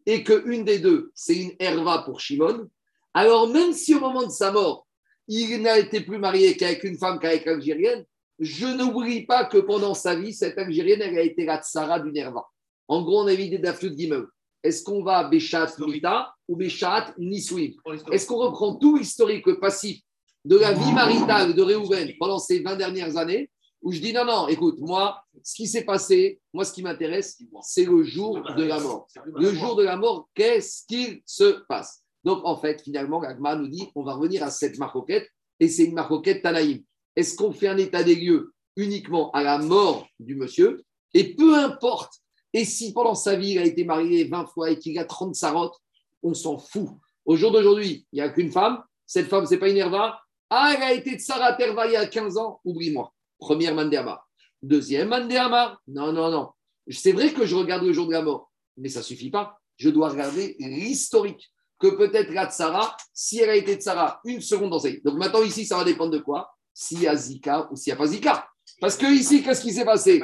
[0.06, 2.70] et qu'une des deux, c'est une herva pour Shimon,
[3.14, 4.88] alors même si au moment de sa mort,
[5.28, 8.06] il n'a été plus marié qu'avec une femme qu'avec l'Algérienne,
[8.40, 12.18] je n'oublie pas que pendant sa vie, cette Algérienne, elle a été la tsara d'une
[12.18, 12.46] herva.
[12.88, 14.26] En gros, on a vidé d'Aflut Gimel.
[14.64, 17.72] Est-ce qu'on va à Béchat Mita ou Béchat Nisouim
[18.12, 20.02] Est-ce qu'on reprend tout l'historique passif
[20.44, 23.50] de la vie maritale de Réhouven pendant ces 20 dernières années
[23.82, 27.42] où je dis non, non, écoute, moi, ce qui s'est passé, moi, ce qui m'intéresse,
[27.64, 29.08] c'est le jour de la mort.
[29.26, 32.04] Le jour de la mort, qu'est-ce qu'il se passe?
[32.24, 35.28] Donc, en fait, finalement, Gagma nous dit on va revenir à cette marcoquette
[35.60, 36.84] et c'est une marcoquette Tanaïm.
[37.16, 40.84] Est-ce qu'on fait un état des lieux uniquement à la mort du monsieur?
[41.14, 42.14] Et peu importe,
[42.54, 45.36] et si pendant sa vie, il a été marié 20 fois et qu'il a 30
[45.36, 45.76] sarotes,
[46.24, 46.90] on s'en fout.
[47.26, 48.84] Au jour d'aujourd'hui, il n'y a qu'une femme.
[49.06, 50.20] Cette femme, c'est pas une herva.
[50.50, 52.60] Ah, elle a été de Sarah Terva il y a 15 ans.
[52.66, 53.12] Oublie-moi.
[53.42, 54.24] Première Mandéama.
[54.62, 55.80] Deuxième Mandéama.
[55.88, 56.52] Non, non, non.
[56.88, 59.58] C'est vrai que je regarde le jour de la mort, mais ça suffit pas.
[59.78, 61.52] Je dois regarder l'historique.
[61.80, 64.84] que peut-être la tsara, si elle a été tsara une seconde dans.
[65.04, 66.54] Donc maintenant, ici, ça va dépendre de quoi?
[66.72, 68.48] S'il y a Zika ou s'il n'y a pas Zika.
[68.80, 70.22] Parce que ici, qu'est-ce qui s'est passé?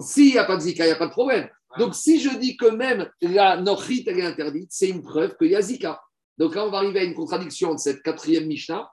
[0.00, 1.48] S'il n'y a pas de Zika, il n'y a pas de problème.
[1.78, 5.50] Donc si je dis que même la Nochit, elle est interdite, c'est une preuve qu'il
[5.50, 6.00] y a Zika.
[6.38, 8.90] Donc là, on va arriver à une contradiction de cette quatrième Mishnah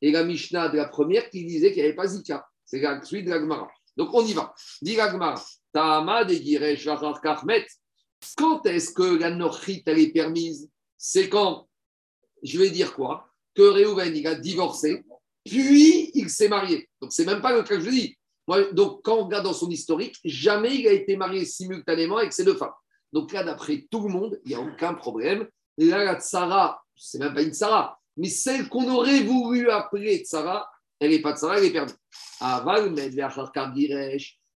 [0.00, 2.46] et la Mishnah de la première qui disait qu'il n'y avait pas Zika.
[2.74, 3.70] C'est la suite de la Gemara.
[3.96, 4.52] Donc on y va.
[4.82, 5.40] Dit la Gemara,
[5.72, 6.88] Tahama de Giresh
[7.22, 7.64] Karmet.
[8.36, 10.68] Quand est-ce que la Nochit, elle est permise?
[10.98, 11.68] C'est quand,
[12.42, 15.04] je vais dire quoi Que Reuven, il a divorcé,
[15.44, 16.88] puis il s'est marié.
[17.00, 18.18] Donc c'est même pas le cas que je dis.
[18.48, 22.32] Moi, donc quand on regarde dans son historique, jamais il a été marié simultanément avec
[22.32, 22.74] ces deux femmes.
[23.12, 25.46] Donc là, d'après tout le monde, il n'y a aucun problème.
[25.78, 30.68] Là, la Tsara, c'est même pas une Tsara, mais celle qu'on aurait voulu appeler Tsara,
[31.00, 31.94] elle n'est pas Tsara, elle est perdue.
[32.40, 32.94] Aval,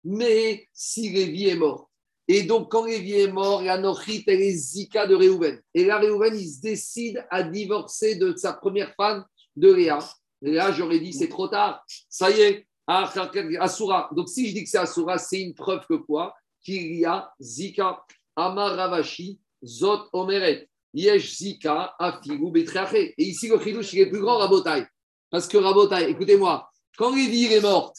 [0.03, 1.89] mais si Lévi est mort,
[2.27, 5.61] et donc quand Lévi est mort, la Nochit, elle est Zika de Réhouven.
[5.73, 9.25] Et là, Réhouven, il se décide à divorcer de sa première femme,
[9.55, 9.99] de Léa.
[10.41, 11.83] Là, j'aurais dit, c'est trop tard.
[12.09, 14.09] Ça y est, Asura.
[14.15, 16.33] Donc, si je dis que c'est Asura, c'est une preuve que quoi?
[16.63, 18.03] Qu'il y a Zika,
[18.35, 20.67] Amar Ravashi, Zot Omeret.
[20.93, 23.13] Yesh Zika, Afigu Betreache.
[23.17, 24.85] Et ici, le chidouche, il est plus grand, Rabotai.
[25.29, 27.93] Parce que Rabotai, écoutez-moi, quand Lévi est mort,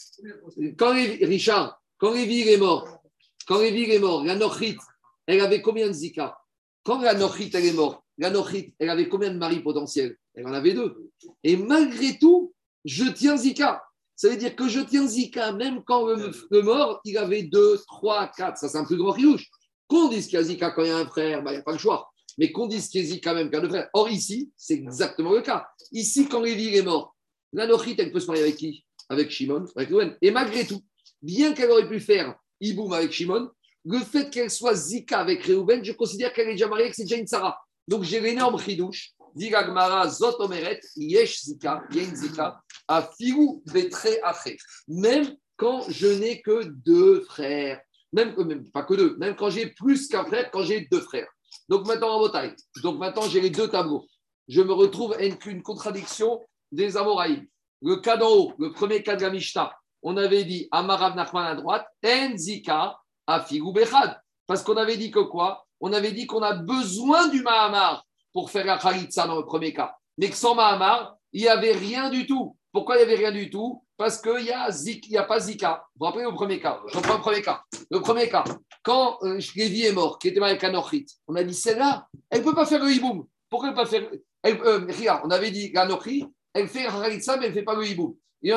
[0.79, 3.03] quand Lévi, Richard, quand Lévi est mort,
[3.47, 4.77] quand Lévi est mort, la Nochit,
[5.27, 6.39] elle avait combien de Zika?
[6.85, 10.17] Quand la Nochit, elle est morte, la Nochit, elle avait combien de maris potentiels?
[10.35, 11.11] Elle en avait deux.
[11.43, 12.55] Et malgré tout,
[12.85, 13.83] je tiens Zika.
[14.15, 18.29] Ça veut dire que je tiens Zika, même quand le, mort, il avait deux, trois,
[18.29, 18.57] quatre.
[18.59, 19.47] Ça, c'est un plus grand riouche.
[19.89, 21.61] Qu'on dise qu'il y a Zika quand il y a un frère, bah, il n'y
[21.61, 22.11] a pas le choix.
[22.39, 23.91] Mais qu'on dise qu'il y a Zika même quand il y a deux frères.
[23.93, 25.67] Or, ici, c'est exactement le cas.
[25.93, 27.16] Ici, quand Lévi est mort,
[27.53, 28.85] la Nochit, elle peut se marier avec qui?
[29.09, 29.91] Avec Shimon, avec.
[30.21, 30.83] Et malgré tout,
[31.23, 33.51] bien qu'elle aurait pu faire Iboum avec Shimon,
[33.85, 37.05] le fait qu'elle soit Zika avec Reuven, je considère qu'elle est déjà mariée, que c'est
[37.05, 37.57] déjà une Sarah.
[37.87, 39.13] Donc j'ai l'énorme chidouche.
[39.35, 44.09] Dit Gagmara, Zot Omeret, Yesh Zika, il y a une Zika, à Fiou Betre.
[44.89, 47.81] Même quand je n'ai que deux frères,
[48.13, 51.29] même, même pas que deux, même quand j'ai plus qu'un frère, quand j'ai deux frères.
[51.69, 52.55] Donc maintenant en bataille.
[52.83, 54.07] Donc maintenant j'ai les deux tableaux.
[54.49, 56.41] Je me retrouve avec une contradiction
[56.73, 57.47] des Amoraïm.
[57.83, 61.47] Le cas d'en haut, le premier cas de la Mishnah, on avait dit Amarav Nachman
[61.47, 64.21] à droite, Enzika à Figou Bechad.
[64.47, 65.67] Parce qu'on avait dit que quoi?
[65.81, 69.73] On avait dit qu'on a besoin du Mahamar pour faire la Khalitsa dans le premier
[69.73, 69.97] cas.
[70.19, 72.57] Mais que sans Mahamar, il n'y avait rien du tout.
[72.73, 73.83] Pourquoi il n'y avait rien du tout?
[73.97, 75.87] Parce qu'il n'y a, a pas Zika.
[75.95, 76.81] Vous vous rappelez le premier cas?
[76.89, 77.63] Je reprends le premier cas.
[77.91, 78.45] Le premier cas,
[78.83, 82.45] quand euh, est mort, qui était marié avec Anochit, on a dit celle-là, elle ne
[82.45, 83.27] peut pas faire le hiboum.
[83.49, 84.09] Pourquoi ne pas faire
[84.43, 84.87] elle, euh,
[85.25, 86.27] on avait dit qu'Anochit,
[86.57, 88.15] elle fait Khalitsa, mais elle ne fait pas le hiboum.
[88.43, 88.53] Et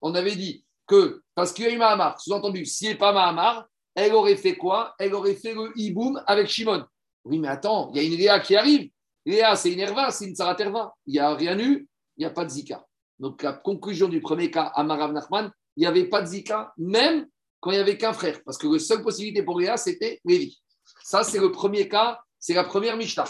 [0.00, 3.12] on avait dit que, parce qu'il y a eu Mahamar, sous-entendu, s'il n'y a pas
[3.12, 4.94] Mahamar, elle aurait fait quoi?
[4.98, 6.84] Elle aurait fait le hiboum avec Shimon.
[7.24, 8.90] Oui, mais attends, il y a une Léa qui arrive.
[9.26, 10.94] Léa, c'est une Herva, c'est une Saraterva.
[11.06, 12.86] Il n'y a rien eu, il n'y a pas de Zika.
[13.18, 17.26] Donc, la conclusion du premier cas, Amarav Nachman, il n'y avait pas de Zika, même
[17.60, 18.40] quand il n'y avait qu'un frère.
[18.44, 20.58] Parce que la seule possibilité pour Léa, c'était Lévi.
[21.02, 23.24] Ça, c'est le premier cas, c'est la première Mishnah.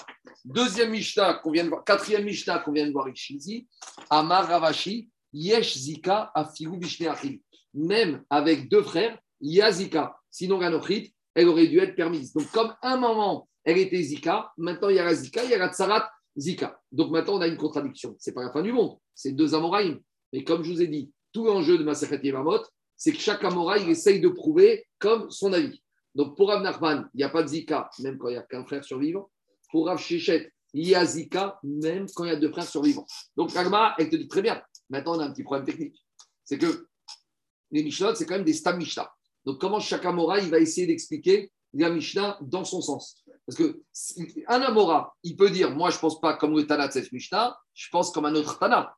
[0.44, 3.66] Deuxième Mishnah qu'on vient de voir, quatrième Mishnah qu'on vient de voir ici,
[4.10, 7.38] Amar Ravashi, Yesh Zika Achim.
[7.74, 10.16] Même avec deux frères, il y a Zika.
[10.30, 12.32] Sinon, Ganochit, elle aurait dû être permise.
[12.32, 16.80] Donc, comme un moment, elle était Zika, maintenant il y a la Zika, la Zika.
[16.90, 18.16] Donc maintenant, on a une contradiction.
[18.18, 20.00] C'est pas la fin du monde, c'est deux Amoraïm.
[20.32, 22.62] Mais comme je vous ai dit, tout l'enjeu de Masachet Yevamot,
[22.96, 25.82] c'est que chaque Amoraï il essaye de prouver comme son avis.
[26.14, 28.42] Donc pour Rav Nachman, il n'y a pas de Zika, même quand il n'y a
[28.42, 29.30] qu'un frère survivant.
[29.70, 33.06] Pour Rav Shechet, il y a Zika, même quand il y a deux frères survivants.
[33.36, 34.62] Donc Ragma, elle te dit très bien.
[34.90, 36.04] Maintenant, on a un petit problème technique.
[36.44, 36.88] C'est que
[37.70, 39.10] les Mishnah, c'est quand même des Stam Mishnah.
[39.44, 43.22] Donc comment chaque Amora, il va essayer d'expliquer la Mishnah dans son sens?
[43.46, 43.82] Parce que
[44.46, 47.12] un Amora, il peut dire, moi, je ne pense pas comme le Tana de cette
[47.12, 48.94] Mishnah, je pense comme un autre Tana.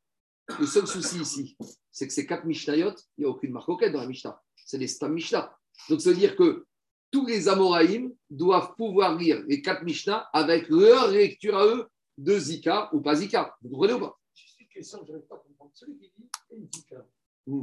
[0.58, 1.56] Le seul souci ici,
[1.92, 4.40] c'est que ces quatre Mishnayot, il n'y a aucune marque dans la Mishnah.
[4.56, 5.56] C'est des Stam Mishnah.
[5.88, 6.66] Donc, ça veut dire que
[7.10, 11.88] tous les Amoraïm doivent pouvoir lire les quatre Mishnah avec leur lecture à eux
[12.18, 13.56] de Zika ou pas Zika.
[13.62, 14.16] Vous comprenez ou pas?
[14.34, 15.70] Juste une question que je n'arrive pas à comprendre.
[15.74, 17.06] Celui qui dit Enzika.
[17.46, 17.62] Mm.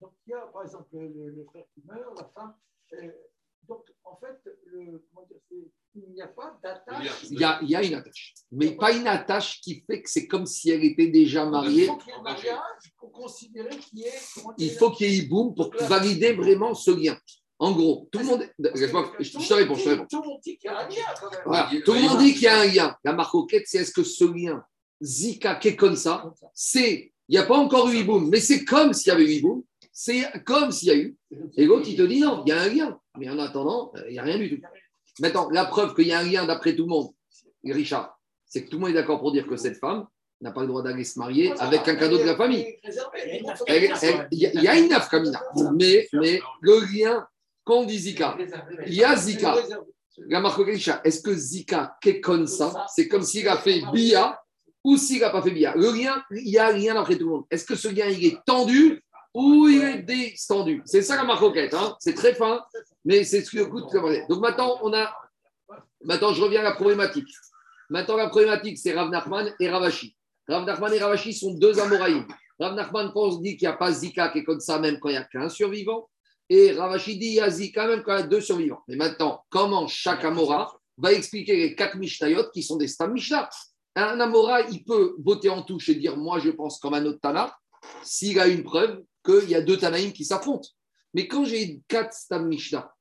[0.00, 2.54] Donc, il y a par exemple le, frère qui meurt, la femme.
[2.94, 3.10] euh,
[3.68, 7.24] donc, en fait, le, comment dire, c'est- il n'y a pas d'attache.
[7.30, 8.34] il y, a, il y a une attache.
[8.52, 11.86] Mais pas une attache qui fait que c'est comme si elle était déjà Il mariée.
[11.86, 14.12] faut qu'il y ait un mariage pour considérer qu'il y ait.
[14.34, 17.18] comment Il faut qu'il y ait boum pour valider vraiment ce lien.
[17.60, 18.48] En gros, tout le monde.
[18.58, 20.06] Laisse-moi- Je te réponds, je te réponds.
[20.08, 21.40] Tout le monde dit qu'il y a un lien quand même.
[21.44, 21.70] Voilà.
[21.84, 22.96] Tout le monde dit qu'il y a un lien.
[23.04, 24.64] La marcoquette, c'est est-ce que ce lien,
[25.02, 27.12] Zika, qui est comme ça, c'est.
[27.28, 29.62] Il n'y a pas encore eu Iboum, mais c'est comme s'il y avait eu Iboum.
[29.92, 31.16] C'est comme s'il y a eu.
[31.56, 32.98] Et l'autre, il te dit non, il y a un lien.
[33.18, 34.66] Mais en attendant, euh, il n'y a rien du tout.
[35.20, 37.08] Maintenant, la preuve qu'il y a un lien d'après tout le monde,
[37.64, 40.06] Richard, c'est que tout le monde est d'accord pour dire que cette femme
[40.40, 42.64] n'a pas le droit d'aller se marier avec un cadeau de la famille.
[43.66, 45.42] Elle- elle- Il y, a- il y a une nafkamina,
[45.74, 47.26] mais, mais le lien,
[47.68, 48.34] quand on dit Zika,
[48.86, 49.54] il y a Zika.
[50.26, 54.40] La marque est-ce que Zika, qu'est comme ça C'est comme s'il a fait Bia
[54.82, 55.74] ou s'il n'a pas fait Bia?
[55.76, 57.44] Le lien, il y a rien après tout le monde.
[57.50, 59.04] Est-ce que ce lien, il est tendu
[59.34, 60.80] ou il est déstendu?
[60.86, 61.44] C'est ça la marque
[61.74, 62.64] hein C'est très fin,
[63.04, 63.92] mais c'est ce que coûte.
[64.30, 65.14] Donc maintenant, on a.
[66.02, 67.28] Maintenant, je reviens à la problématique.
[67.90, 70.16] Maintenant, la problématique, c'est Rav Nachman et Ravashi.
[70.48, 72.26] Rav Nachman et Ravashi sont deux Amoraïm.
[72.58, 75.10] Rav Nachman pense, dit qu'il n'y a pas Zika qui est comme ça, même quand
[75.10, 76.08] il n'y a qu'un survivant.
[76.50, 78.82] Et Ravashi dit il y a Zika même quand a deux survivants.
[78.88, 83.48] Mais maintenant, comment chaque Amora va expliquer les quatre Mishnayot qui sont des Stam Mishnah?
[83.94, 87.20] Un Amora, il peut voter en touche et dire Moi, je pense comme un autre
[87.20, 87.54] Tana,
[88.02, 90.68] s'il a une preuve qu'il y a deux Tanaïm qui s'affrontent.
[91.14, 92.92] Mais quand j'ai quatre Stam Mishnah,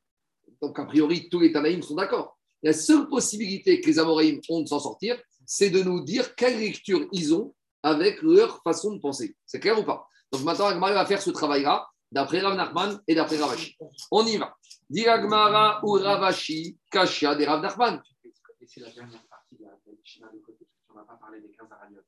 [0.62, 2.38] donc a priori, tous les Tanaïm sont d'accord.
[2.64, 6.60] La seule possibilité que les Amoraïm ont de s'en sortir, c'est de nous dire quelle
[6.60, 9.36] lecture ils ont avec leur façon de penser.
[9.46, 10.08] C'est clair ou pas?
[10.32, 13.78] Donc maintenant, Agmara va faire ce travail-là, d'après Rav Nachman et d'après Ravashi.
[14.12, 14.56] On y va.
[14.90, 18.02] Dit Agmara ou Ravashi, Kashia des Rav Nachman.
[18.24, 20.68] Et c'est la dernière partie de la Mishnah de côté.
[20.90, 22.02] On n'a pas parlé des 15 Arayot.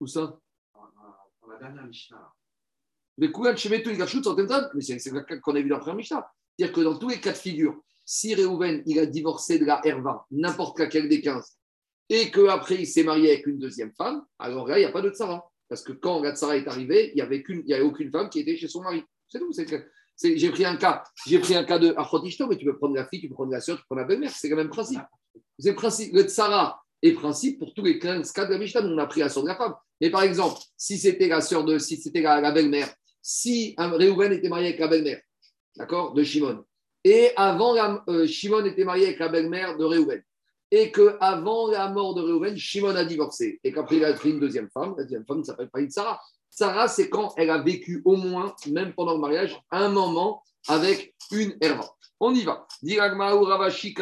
[0.00, 0.38] Où ça
[0.74, 2.32] Dans, la dernière Mishnah.
[3.18, 6.32] Mais Mais c'est le cas qu'on a vu dans la première Mishnah.
[6.56, 9.80] C'est-à-dire que dans tous les cas de figure, si Réhouven il a divorcé de la
[9.84, 11.56] Herva, n'importe laquelle des 15,
[12.10, 15.00] et qu'après il s'est marié avec une deuxième femme, alors là, il n'y a pas
[15.00, 15.50] de tsara.
[15.68, 17.42] Parce que quand la tsara est arrivée, il n'y avait,
[17.72, 19.02] avait aucune femme qui était chez son mari.
[19.52, 19.76] C'est tout.
[19.76, 22.94] que- J'ai pris un cas, j'ai pris un cas de Achotishto, mais tu peux prendre
[22.94, 24.70] la fille, tu peux prendre la soeur, tu peux prendre la belle-mère, c'est le même
[24.70, 25.00] principe.
[25.58, 26.14] C'est principe.
[26.14, 28.82] Le tsara est principe pour tous les 15 cas de la Mishnah.
[28.82, 29.74] On a pris la soeur de la femme.
[30.00, 34.32] Mais par exemple, si c'était la sœur de, si c'était la, belle-mère, si un Réhouven
[34.32, 35.20] était marié avec la belle-mère,
[35.76, 36.64] d'accord, de Shimon,
[37.04, 40.22] et avant, la, euh, Shimon était marié avec la belle-mère de Réhouven,
[40.70, 44.40] et qu'avant la mort de Réhouven, Shimon a divorcé, et qu'après il a pris une
[44.40, 46.20] deuxième femme, la deuxième femme ne s'appelle pas une Sarah.
[46.56, 51.12] Sarah, c'est quand elle a vécu au moins, même pendant le mariage, un moment avec
[51.32, 51.84] une Herva.
[52.20, 52.68] On y va.
[52.80, 53.92] Ravashi.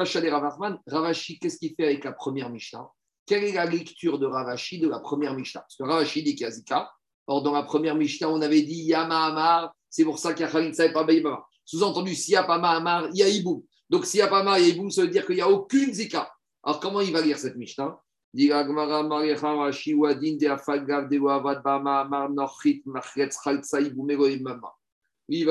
[0.87, 2.87] Ravashi, qu'est-ce qu'il fait avec la première Mishnah?
[3.25, 5.63] Quelle est la lecture de Ravashi de la première Mishnah?
[5.63, 6.93] Parce que Ravashi dit qu'il y a Zika.
[7.27, 10.49] Or, dans la première Mishnah, on avait dit Yama Amar, c'est pour ça qu'il y
[10.49, 11.47] a Khalitsa et pas Baïbama.
[11.65, 13.63] Sous-entendu, s'il n'y a pas Mahamar, il y a Iboum.
[13.89, 15.41] Donc, s'il n'y a pas Mahamar, il y a Iboum, ça veut dire qu'il n'y
[15.41, 16.31] a aucune Zika.
[16.65, 17.99] Alors, comment il va lire cette Mishnah?
[18.35, 18.65] Il va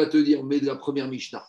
[0.06, 1.46] te dire, mais de la première Mishnah.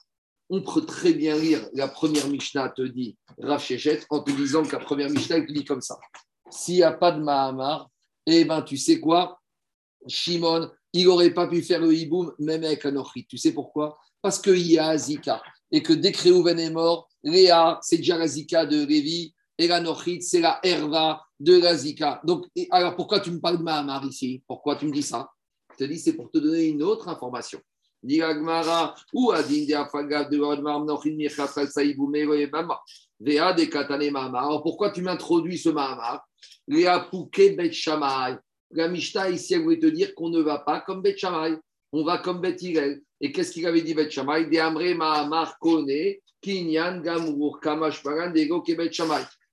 [0.50, 4.62] On peut très bien lire la première Mishnah, te dit Rav Shechet, en te disant
[4.62, 5.98] que la première Mishnah, elle te dit comme ça.
[6.50, 7.88] S'il n'y a pas de Mahamar,
[8.26, 9.40] eh ben, tu sais quoi?
[10.06, 13.26] Shimon, il n'aurait pas pu faire le hiboum même avec un ochrit.
[13.26, 13.98] Tu sais pourquoi?
[14.20, 15.42] Parce qu'il y a Zika.
[15.70, 18.26] Et que dès que Réhouven est mort, Léa, c'est déjà la
[18.66, 19.34] de Lévi.
[19.62, 22.20] Et la Nochrit, c'est la Herva de la Zika.
[22.24, 24.42] Donc, alors pourquoi tu me parles de Mahamar ici?
[24.48, 25.30] Pourquoi tu me dis ça?
[25.70, 27.60] Je te dis, c'est pour te donner une autre information.
[34.64, 36.26] Pourquoi tu m'introduis ce Mahamar?
[38.74, 41.14] La Mishnah ici, elle voulait te dire qu'on ne va pas comme Bet
[41.92, 43.00] on va comme Bet Hillel.
[43.20, 47.00] Et qu'est-ce qu'il avait dit Bet De Amre Mahamar Kone, Kinyan
[47.62, 48.02] Kamash.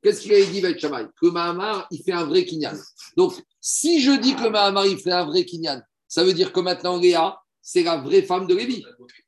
[0.02, 1.08] Qu'est-ce qu'il avait dit Bet Shammai?
[1.20, 2.74] Que Mahamar, il fait un vrai Kinyan.
[3.18, 6.60] Donc, si je dis que Mahamar, il fait un vrai Kinyan, ça veut dire que
[6.60, 8.84] maintenant Léa, c'est la vraie femme de Lévi.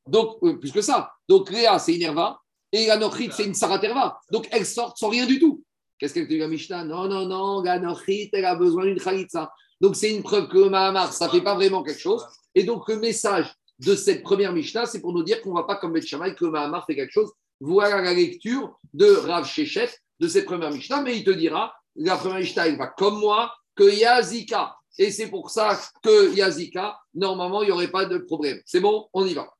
[0.06, 1.12] Donc, euh, plus que ça.
[1.28, 2.40] Donc, Léa, c'est une Herva,
[2.72, 4.18] et la Nochrit, c'est une Saraterva.
[4.30, 5.62] Donc, elles sortent sans rien du tout.
[5.98, 6.84] Qu'est-ce qu'elle te dit la Mishnah?
[6.84, 9.52] Non, non, non, la Nochrit, elle a besoin d'une Khalitsa.
[9.80, 12.24] Donc, c'est une preuve que Mahamar, ça ne fait pas vraiment quelque chose.
[12.54, 15.64] Et donc, le message de cette première Mishnah, c'est pour nous dire qu'on ne va
[15.64, 17.30] pas comme Bet Shammai, que Mahamar fait quelque chose.
[17.60, 19.90] Voilà la lecture de Rav Shechet
[20.22, 21.02] de cette première Mishnah.
[21.02, 24.76] Mais il te dira, la première Mishnah, il va comme moi, que Yazika.
[24.98, 28.60] Et c'est pour ça que Yazika, normalement, il n'y aurait pas de problème.
[28.64, 29.52] C'est bon On y va.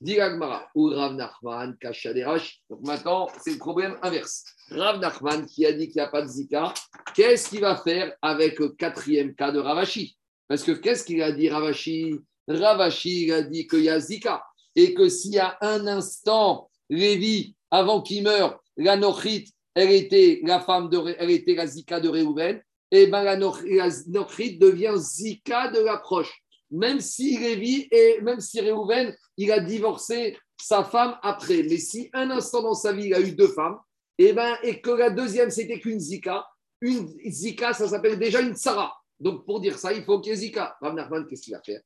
[0.00, 2.60] Diragmara ou Rav Nachman, Kachaderash.
[2.68, 4.44] Donc maintenant, c'est le problème inverse.
[4.70, 6.74] Rav Nachman qui a dit qu'il n'y a pas de Zika,
[7.14, 10.16] qu'est-ce qu'il va faire avec le quatrième cas de Ravashi?
[10.48, 12.18] Parce que qu'est-ce qu'il a dit Ravashi?
[12.48, 14.42] Ravashi il a dit qu'il y a Zika
[14.74, 20.40] et que s'il y a un instant, Lévi, avant qu'il meure, la Nochrit, elle était
[20.44, 22.60] la femme de, elle était la Zika de Réhouven,
[22.90, 26.32] et ben la Noch- la Nochrit devient Zika de la proche.
[26.70, 31.62] Même si Lévi et même si Réhouven, il a divorcé sa femme après.
[31.62, 33.78] Mais si un instant dans sa vie, il a eu deux femmes,
[34.18, 36.46] et, ben, et que la deuxième, c'était qu'une Zika,
[36.80, 38.92] une Zika, ça s'appelle déjà une Sarah.
[39.18, 40.76] Donc, pour dire ça, il faut qu'il y ait Zika.
[40.80, 41.80] Rav Nachman, qu'est-ce qu'il va faire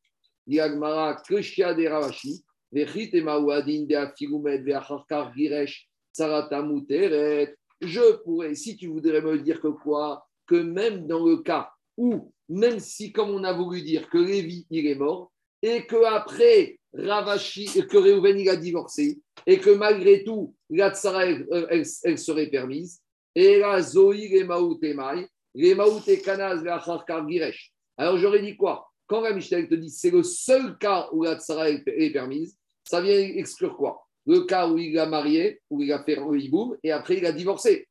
[0.46, 7.54] Diagmara, Krishya de Ravashi, Vechit et Maouadin de Afilumet, Veacharkar Giresh, Sarata Muteret.
[7.80, 12.32] Je pourrais, si tu voudrais me dire que quoi que même dans le cas où,
[12.48, 17.66] même si, comme on a voulu dire, que Lévi, il est mort, et qu'après, Ravashi,
[17.88, 23.00] que Réhouven, il a divorcé, et que malgré tout, la tsara, elle, serait permise,
[23.34, 25.76] et la Zoï, les Maoutemai, les
[26.22, 27.72] Kanaz, Acharkar Giresh.
[27.96, 28.90] Alors j'aurais dit quoi?
[29.06, 33.00] Quand la Mishnah te dit c'est le seul cas où la tsara est permise, ça
[33.00, 34.03] vient exclure quoi?
[34.26, 37.26] Le cas où il a marié, où il a fait le hiboum, et après il
[37.26, 37.88] a divorcé.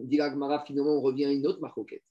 [0.00, 2.02] Dit la Gemara, finalement, on revient à une autre marcoquette.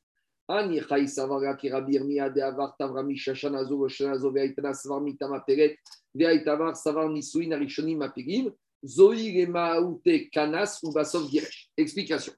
[11.30, 11.70] Giresh.
[11.78, 12.34] Explication.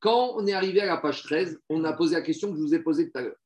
[0.00, 2.62] Quand on est arrivé à la page 13, on a posé la question que je
[2.62, 3.36] vous ai posée tout à l'heure.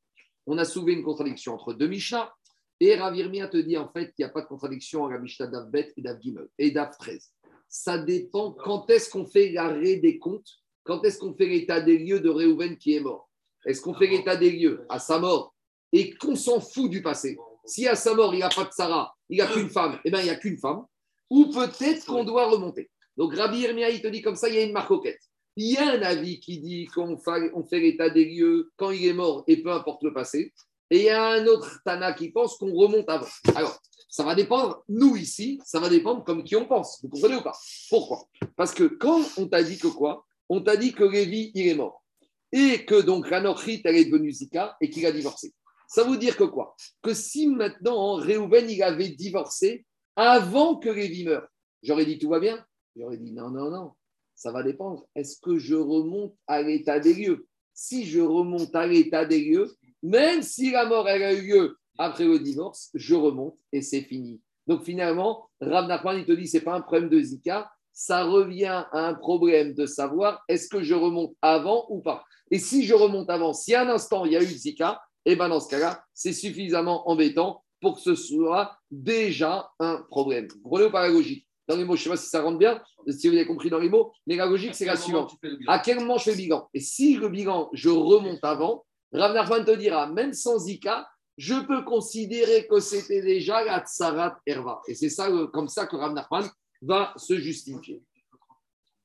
[0.45, 2.33] On a soulevé une contradiction entre deux Mishnah
[2.79, 5.19] et Rabbi Yirmiyah te dit en fait qu'il n'y a pas de contradiction entre la
[5.19, 7.31] Mishnah d'Avbet et d'Av Gimel et d'Av 13.
[7.67, 10.49] Ça dépend quand est-ce qu'on fait l'arrêt des comptes,
[10.83, 13.29] quand est-ce qu'on fait l'état des lieux de Réhouven qui est mort.
[13.65, 15.53] Est-ce qu'on fait l'état des lieux à sa mort
[15.91, 17.37] et qu'on s'en fout du passé?
[17.65, 19.99] Si à sa mort, il n'y a pas de Sarah, il n'y a qu'une femme,
[20.05, 20.85] eh bien, il n'y a qu'une femme.
[21.29, 22.89] Ou peut-être qu'on doit remonter.
[23.17, 25.19] Donc, Rabbi Yirmiyah, il te dit comme ça, il y a une marcoquette.
[25.57, 28.91] Il y a un avis qui dit qu'on fait, on fait l'état des lieux quand
[28.91, 30.53] il est mort et peu importe le passé.
[30.89, 33.27] Et il y a un autre Tana qui pense qu'on remonte avant.
[33.55, 33.79] Alors,
[34.09, 36.99] ça va dépendre, nous ici, ça va dépendre comme qui on pense.
[37.03, 37.57] Vous comprenez ou pas?
[37.89, 38.27] Pourquoi?
[38.55, 40.25] Parce que quand on t'a dit que quoi?
[40.49, 42.03] On t'a dit que Lévi, il est mort.
[42.51, 45.53] Et que donc Ranochit, elle est devenue Zika et qu'il a divorcé.
[45.89, 46.75] Ça veut dire que quoi?
[47.01, 49.85] Que si maintenant Réhouven, il avait divorcé
[50.15, 51.47] avant que Lévi meure,
[51.83, 52.65] j'aurais dit tout va bien
[52.95, 53.91] J'aurais dit non, non, non.
[54.33, 55.05] Ça va dépendre.
[55.15, 57.47] Est-ce que je remonte à l'état des lieux?
[57.73, 61.77] Si je remonte à l'état des lieux, même si la mort elle a eu lieu
[61.97, 64.41] après le divorce, je remonte et c'est fini.
[64.67, 68.83] Donc finalement, Rav Nachman, il te dit, c'est pas un problème de Zika, ça revient
[68.91, 72.23] à un problème de savoir est-ce que je remonte avant ou pas?
[72.51, 75.35] Et si je remonte avant, si à un instant il y a eu Zika, et
[75.35, 80.47] ben dans ce cas-là, c'est suffisamment embêtant pour que ce soit déjà un problème.
[80.63, 81.47] Vous comprenez ou pas la logique?
[81.67, 83.69] Dans les mots, je ne sais pas si ça rentre bien, si vous avez compris
[83.69, 85.33] dans les mots, mais la logique, c'est la suivante.
[85.67, 86.69] À quel moment je fais le bilan?
[86.73, 91.55] Et si le bilan, je remonte avant, Rav Nachman te dira, même sans Zika, je
[91.65, 94.81] peux considérer que c'était déjà la Tsarat Herva.
[94.87, 96.45] Et c'est ça, euh, comme ça que Rav Nachman
[96.81, 98.03] va se justifier.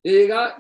[0.05, 0.57] Et là.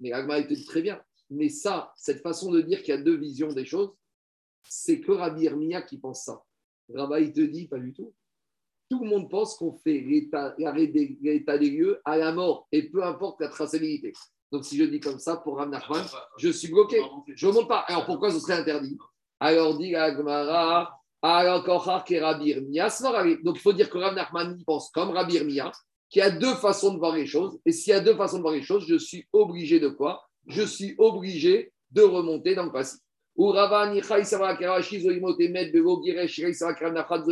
[0.00, 1.00] Mais Ragma, il te dit très bien.
[1.28, 3.90] Mais ça, cette façon de dire qu'il y a deux visions des choses,
[4.62, 6.42] c'est que Rabbi Hermia qui pense ça.
[6.94, 8.14] Rabba, il te dit pas du tout.
[8.92, 12.90] Tout le monde pense qu'on fait l'état l'arrêt des, des lieux à la mort, et
[12.90, 14.12] peu importe la traçabilité.
[14.50, 16.04] Donc, si je dis comme ça, pour Rav Nachman,
[16.36, 17.00] je suis bloqué.
[17.34, 17.78] Je ne remonte pas.
[17.88, 18.98] Alors, pourquoi ce serait interdit?
[19.40, 21.66] Alors, dit la Gemara, alors,
[22.42, 23.42] Irmia, Svarari.
[23.42, 25.72] Donc, il faut dire que Rav Nachman il pense comme Rabbi Irmia,
[26.10, 27.58] qu'il y a deux façons de voir les choses.
[27.64, 30.22] Et s'il y a deux façons de voir les choses, je suis obligé de quoi?
[30.48, 32.98] Je suis obligé de remonter dans le passé.
[33.36, 37.24] Ou Rava Nichai Savara Kerashi Zoimote Med Bego Giresh Keranachat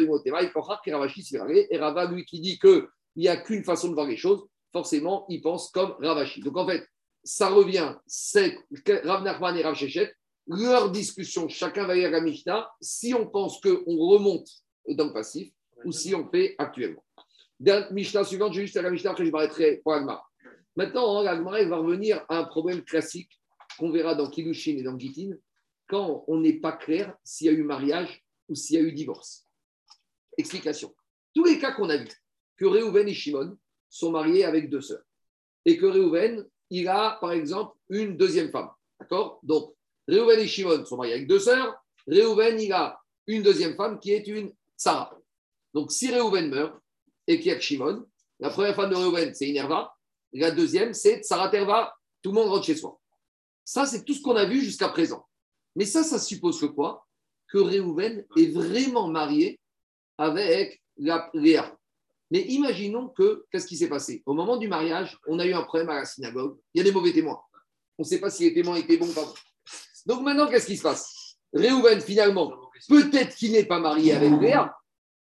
[1.23, 1.67] Svirare.
[1.71, 2.87] Et Rava, lui, qui dit qu'il
[3.17, 6.41] n'y a qu'une façon de voir les choses, forcément, il pense comme Ravashi.
[6.41, 6.87] Donc, en fait,
[7.23, 8.57] ça revient, c'est
[9.05, 10.15] Rav Nachman et Rav Shechet,
[10.47, 14.49] leur discussion, chacun va lire la Mishnah, si on pense qu'on remonte
[14.89, 15.53] dans le passif
[15.85, 17.05] ou si on fait actuellement.
[17.59, 20.29] Dernière Mishnah suivante, je vais juste à la Mishnah, après je m'arrêterai pour Agmar.
[20.77, 23.31] Maintenant, Agmar va revenir à un problème classique
[23.79, 25.37] qu'on verra dans Kilushin et dans Gitin,
[25.91, 28.93] quand on n'est pas clair s'il y a eu mariage ou s'il y a eu
[28.93, 29.47] divorce.
[30.39, 30.95] Explication.
[31.35, 32.25] Tous les cas qu'on a vus,
[32.57, 35.03] que Réhouven et Shimon sont mariés avec deux sœurs,
[35.65, 38.71] et que Réhouven, il a, par exemple, une deuxième femme.
[39.01, 39.41] D'accord?
[39.43, 39.75] Donc,
[40.07, 41.75] Réhouven et Shimon sont mariés avec deux sœurs.
[42.07, 45.19] Réhouven, il a une deuxième femme qui est une Sarah.
[45.75, 46.81] Donc, si Réhouven meurt
[47.27, 48.07] et qu'il y a Shimon,
[48.39, 49.93] la première femme de Réhouven, c'est Inerva.
[50.33, 51.93] La deuxième, c'est Sarah Terva.
[52.23, 53.01] Tout le monde rentre chez soi.
[53.65, 55.27] Ça, c'est tout ce qu'on a vu jusqu'à présent.
[55.77, 57.07] Mais ça, ça suppose que quoi?
[57.49, 59.59] Que Réhouven est vraiment marié
[60.19, 61.77] avec la Léa.
[62.31, 64.23] Mais imaginons que, qu'est-ce qui s'est passé?
[64.27, 66.59] Au moment du mariage, on a eu un problème à la synagogue.
[66.75, 67.41] Il y a des mauvais témoins.
[67.99, 69.33] On ne sait pas si les témoins étaient bons ou pas.
[70.07, 71.37] Donc maintenant, qu'est-ce qui se passe?
[71.53, 72.53] Réhouven, finalement,
[72.89, 74.77] peut-être qu'il n'est pas marié avec Léa.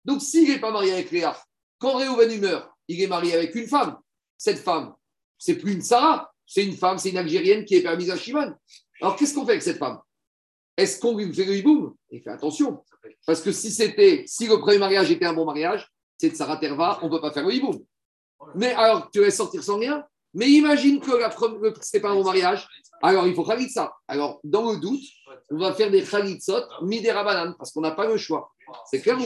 [0.05, 1.37] Donc s'il n'est pas marié avec Léa,
[1.79, 3.97] quand Réhouven meurt, il est marié avec une femme.
[4.37, 4.93] Cette femme,
[5.37, 8.53] c'est plus une Sarah, c'est une femme, c'est une Algérienne qui est permise à Shimon.
[9.01, 9.99] Alors qu'est-ce qu'on fait avec cette femme?
[10.79, 12.83] Est-ce qu'on lui fait le hiboum Il fait attention.
[13.25, 16.57] Parce que si c'était, si le premier mariage était un bon mariage, c'est de Sarah
[16.57, 17.77] Terva, on ne peut pas faire le hiboum.
[18.55, 20.03] Mais alors, tu vas sortir sans rien?
[20.33, 22.67] Mais imagine que le- c'est pas un bon mariage.
[23.01, 23.93] Alors, il faut Khalitsa.
[24.07, 25.01] Alors, dans le doute,
[25.51, 26.63] on va faire des Khalitsot,
[27.11, 28.51] Rabanan, parce qu'on n'a pas le choix.
[28.89, 29.17] C'est clair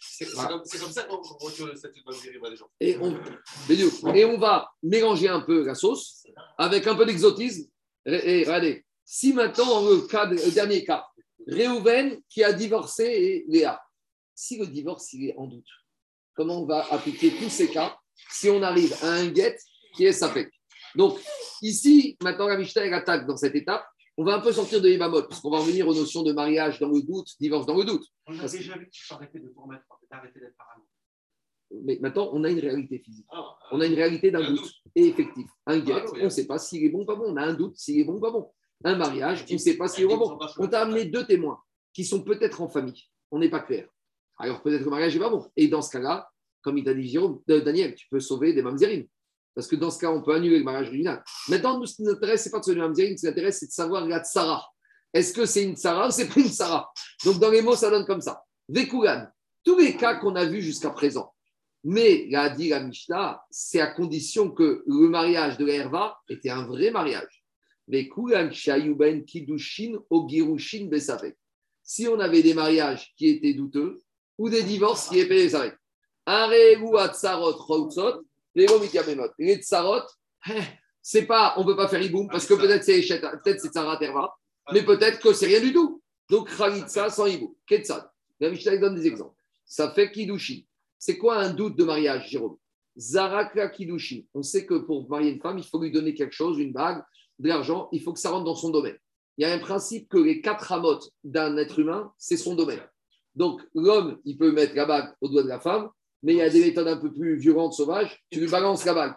[0.00, 0.36] C'est c'est
[0.80, 2.68] comme, ça qu'on retire le statut de des gens.
[2.80, 3.16] et on,
[4.14, 6.24] et va mélanger un peu la sauce
[6.58, 7.68] avec un peu d'exotisme.
[8.06, 11.04] Et, et regardez, si maintenant, le, cas, de- le dernier cas,
[11.48, 13.80] Réhouven qui a divorcé et Léa,
[14.36, 15.66] si le divorce il est en doute,
[16.36, 17.98] comment on va appliquer tous ces cas
[18.30, 19.56] si on arrive à un guet
[19.96, 20.48] qui est sapek
[20.94, 21.18] Donc,
[21.60, 23.84] ici, maintenant, la Mishnah attaque dans cette étape.
[24.16, 26.78] On va un peu sortir de l'Ibamot, parce qu'on va revenir aux notions de mariage
[26.78, 28.06] dans le doute, divorce dans le doute.
[28.28, 30.84] On a déjà vu tu peux arrêter de tout remettre, d'arrêter d'être parano.
[31.84, 33.26] Mais maintenant, on a une réalité physique.
[33.32, 34.74] Ah, On a une réalité d'un Un doute doute.
[34.94, 35.46] et effectif.
[35.66, 36.18] Un guet, Ah, oui.
[36.22, 37.24] on ne sait pas s'il est bon ou pas bon.
[37.32, 38.52] On a un doute s'il est bon ou pas bon.
[38.84, 40.52] Un mariage, on ne sait pas s'il est bon ou pas bon.
[40.58, 41.60] On t'a amené deux témoins
[41.92, 43.02] qui sont peut-être en famille.
[43.30, 43.88] On n'est pas clair.
[44.38, 45.46] Alors peut-être que le mariage n'est pas bon.
[45.56, 46.30] Et dans ce cas-là,
[46.62, 49.06] comme il t'a dit Jérôme, euh, Daniel, tu peux sauver des mamzérines.
[49.54, 51.22] Parce que dans ce cas, on peut annuler le mariage original.
[51.48, 53.26] Maintenant, nous, ce qui nous intéresse, ce n'est pas de sauver les mamzérines, ce qui
[53.26, 54.66] nous intéresse, c'est de savoir la tsara.
[55.12, 56.90] Est-ce que c'est une tsara ou c'est pas une tsara?
[57.24, 58.42] Donc dans les mots, ça donne comme ça.
[58.68, 59.26] Vekulan,
[59.64, 61.34] tous les cas qu'on a vus jusqu'à présent.
[61.82, 66.20] Mais, il a dit la Mishnah, c'est à condition que le mariage de la Herva
[66.28, 67.39] était un vrai mariage.
[71.82, 74.00] Si on avait des mariages qui étaient douteux
[74.38, 75.48] ou des divorces qui étaient
[77.66, 78.24] Rotsot,
[78.54, 78.66] les
[79.56, 80.02] Tsarot,
[80.48, 80.52] eh,
[81.02, 83.76] c'est pas, on ne peut pas faire Iboum parce que peut-être c'est peut-être c'est
[84.72, 86.02] mais peut-être que c'est rien du tout.
[86.28, 87.54] Donc Khalitsa sans Iboum.
[87.66, 88.08] Ketsad.
[88.38, 89.34] La Mishnah donne des exemples.
[89.64, 90.60] Ça fait Kidushin.
[90.98, 92.56] C'est quoi un doute de mariage, Jérôme?
[92.96, 94.22] Zarakla Kidushin.
[94.34, 97.02] On sait que pour marier une femme, il faut lui donner quelque chose, une bague,
[97.40, 98.96] de l'argent, il faut que ça rentre dans son domaine.
[99.38, 102.82] Il y a un principe que les quatre amotes d'un être humain, c'est son domaine.
[103.34, 105.88] Donc, l'homme, il peut mettre la bague au doigt de la femme,
[106.22, 108.22] mais il y a des méthodes un peu plus violentes, sauvages.
[108.30, 109.14] Tu lui balances la bague.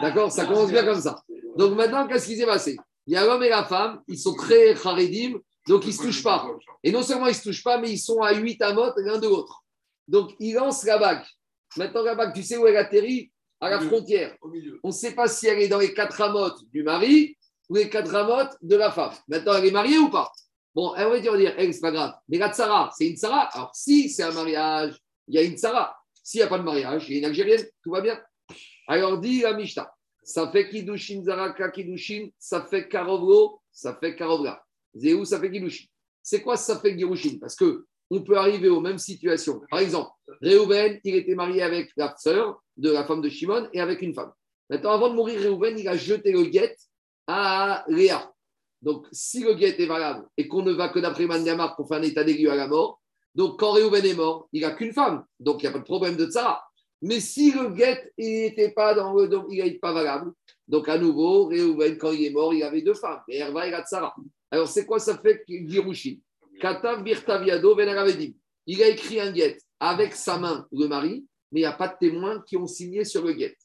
[0.00, 0.32] D'accord?
[0.32, 1.22] Ça commence bien comme ça.
[1.56, 2.76] Donc, maintenant, qu'est-ce qui s'est passé?
[3.06, 6.02] Il y a l'homme et la femme, ils sont très charédim, donc ils ne se
[6.02, 6.48] touchent pas.
[6.82, 9.18] Et non seulement ils ne se touchent pas, mais ils sont à 8 amotes l'un
[9.18, 9.62] de l'autre.
[10.08, 11.24] Donc, il lance la bague.
[11.76, 13.30] Maintenant, la bague, tu sais où elle atterrit?
[13.58, 14.36] À la frontière.
[14.42, 14.78] Au milieu.
[14.82, 17.35] On ne sait pas si elle est dans les quatre amotes du mari
[17.70, 19.12] les quatre amotes de la femme.
[19.28, 20.30] Maintenant, elle est mariée ou pas?
[20.74, 22.14] Bon, elle va dire, elle, c'est pas grave.
[22.28, 23.42] Mais la tsara, c'est une tsara.
[23.54, 24.96] Alors, si c'est un mariage,
[25.28, 25.96] il y a une tsara.
[26.22, 28.20] S'il n'y a pas de mariage, il y a une Algérienne, tout va bien.
[28.88, 29.90] Alors, dit la Mishnah,
[30.22, 34.62] ça fait Kiddushin Zaraka Kiddushin, ça fait Karovlo, ça fait Karovla.
[34.94, 35.86] Zéou, ça fait Kiddushin.
[36.22, 39.60] C'est quoi ça fait Girushin Parce que on peut arriver aux mêmes situations.
[39.70, 40.10] Par exemple,
[40.40, 44.14] Réhouven, il était marié avec la sœur de la femme de Shimon et avec une
[44.14, 44.32] femme.
[44.68, 46.76] Maintenant, avant de mourir, Réhouven, il a jeté le guet
[47.26, 48.32] à Léa.
[48.82, 51.98] Donc, si le guet est valable et qu'on ne va que d'après Mandamar pour faire
[51.98, 53.00] un état lieux à la mort,
[53.34, 55.24] donc quand Réhouven est mort, il n'a qu'une femme.
[55.38, 56.62] Donc, il n'y a pas de problème de ça.
[57.02, 60.32] Mais si le guet n'était pas dans le il n'est pas valable,
[60.66, 63.20] donc à nouveau, Réhouven, quand il est mort, il avait deux femmes.
[63.28, 64.14] Tsara.
[64.50, 66.16] Alors, c'est quoi ça fait Girushin
[66.60, 67.76] Katav Birtaviado.
[68.66, 71.88] Il a écrit un guet avec sa main, le mari, mais il n'y a pas
[71.88, 73.56] de témoins qui ont signé sur le guet.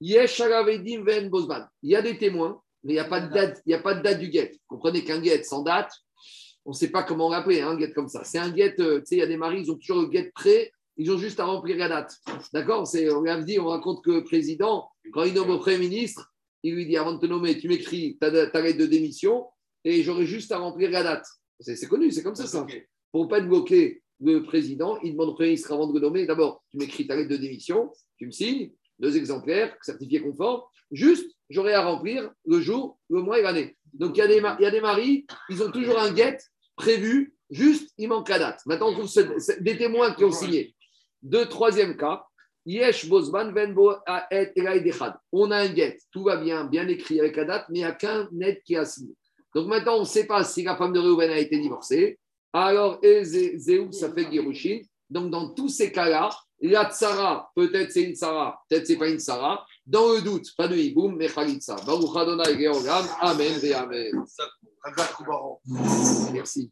[0.00, 3.80] Il y a des témoins, mais il n'y a pas de date, il n'y a
[3.80, 4.52] pas de date du guet.
[4.52, 5.90] Vous comprenez qu'un guet sans date,
[6.64, 8.22] on ne sait pas comment l'appeler, hein, un guet comme ça.
[8.22, 10.06] C'est un guet, euh, tu sais, il y a des maris, ils ont toujours le
[10.06, 12.16] guet prêt, ils ont juste à remplir la date.
[12.52, 12.86] D'accord?
[12.86, 16.32] C'est, On a dit, on raconte que le président, quand il nomme au Premier ministre,
[16.62, 19.46] il lui dit avant de te nommer, tu m'écris ta, ta lettre de démission
[19.84, 21.26] et j'aurai juste à remplir la date.
[21.58, 22.64] C'est connu, c'est comme ça, ça.
[23.10, 26.00] Pour ne pas te bloquer le président, il demande au Premier ministre avant de le
[26.00, 30.62] nommer, d'abord, tu m'écris ta lettre de démission, tu me signes, deux exemplaires, certifié conforme,
[30.90, 33.76] juste, j'aurai à remplir le jour, le mois et l'année.
[33.92, 36.38] Donc, il y, a des, il y a des maris, ils ont toujours un guet
[36.76, 38.60] prévu, juste, il manque la date.
[38.66, 40.74] Maintenant, on trouve ce- ce- des témoins qui ont signé.
[41.22, 42.24] Deux, troisième cas,
[42.66, 45.14] Yesh Bosman Bo Aet Elai Dechad.
[45.32, 47.86] On a un guet, tout va bien, bien écrit avec la date, mais il n'y
[47.86, 49.14] a qu'un net qui a signé.
[49.54, 52.18] Donc maintenant, on ne sait pas si la femme de Reuven a été divorcée.
[52.52, 54.80] Alors, et Zé- Zéou, ça fait Girushin.
[55.08, 56.28] Donc, dans tous ces cas-là,
[56.60, 59.64] la tsara, peut-être c'est une tsara, peut-être c'est pas une tsara.
[59.86, 61.76] Dans le doute, pas de hiboum, mais chalitza.
[61.86, 63.06] Baruch Adonai Georgam.
[63.20, 64.24] Amen et Amen.
[66.32, 66.70] Merci.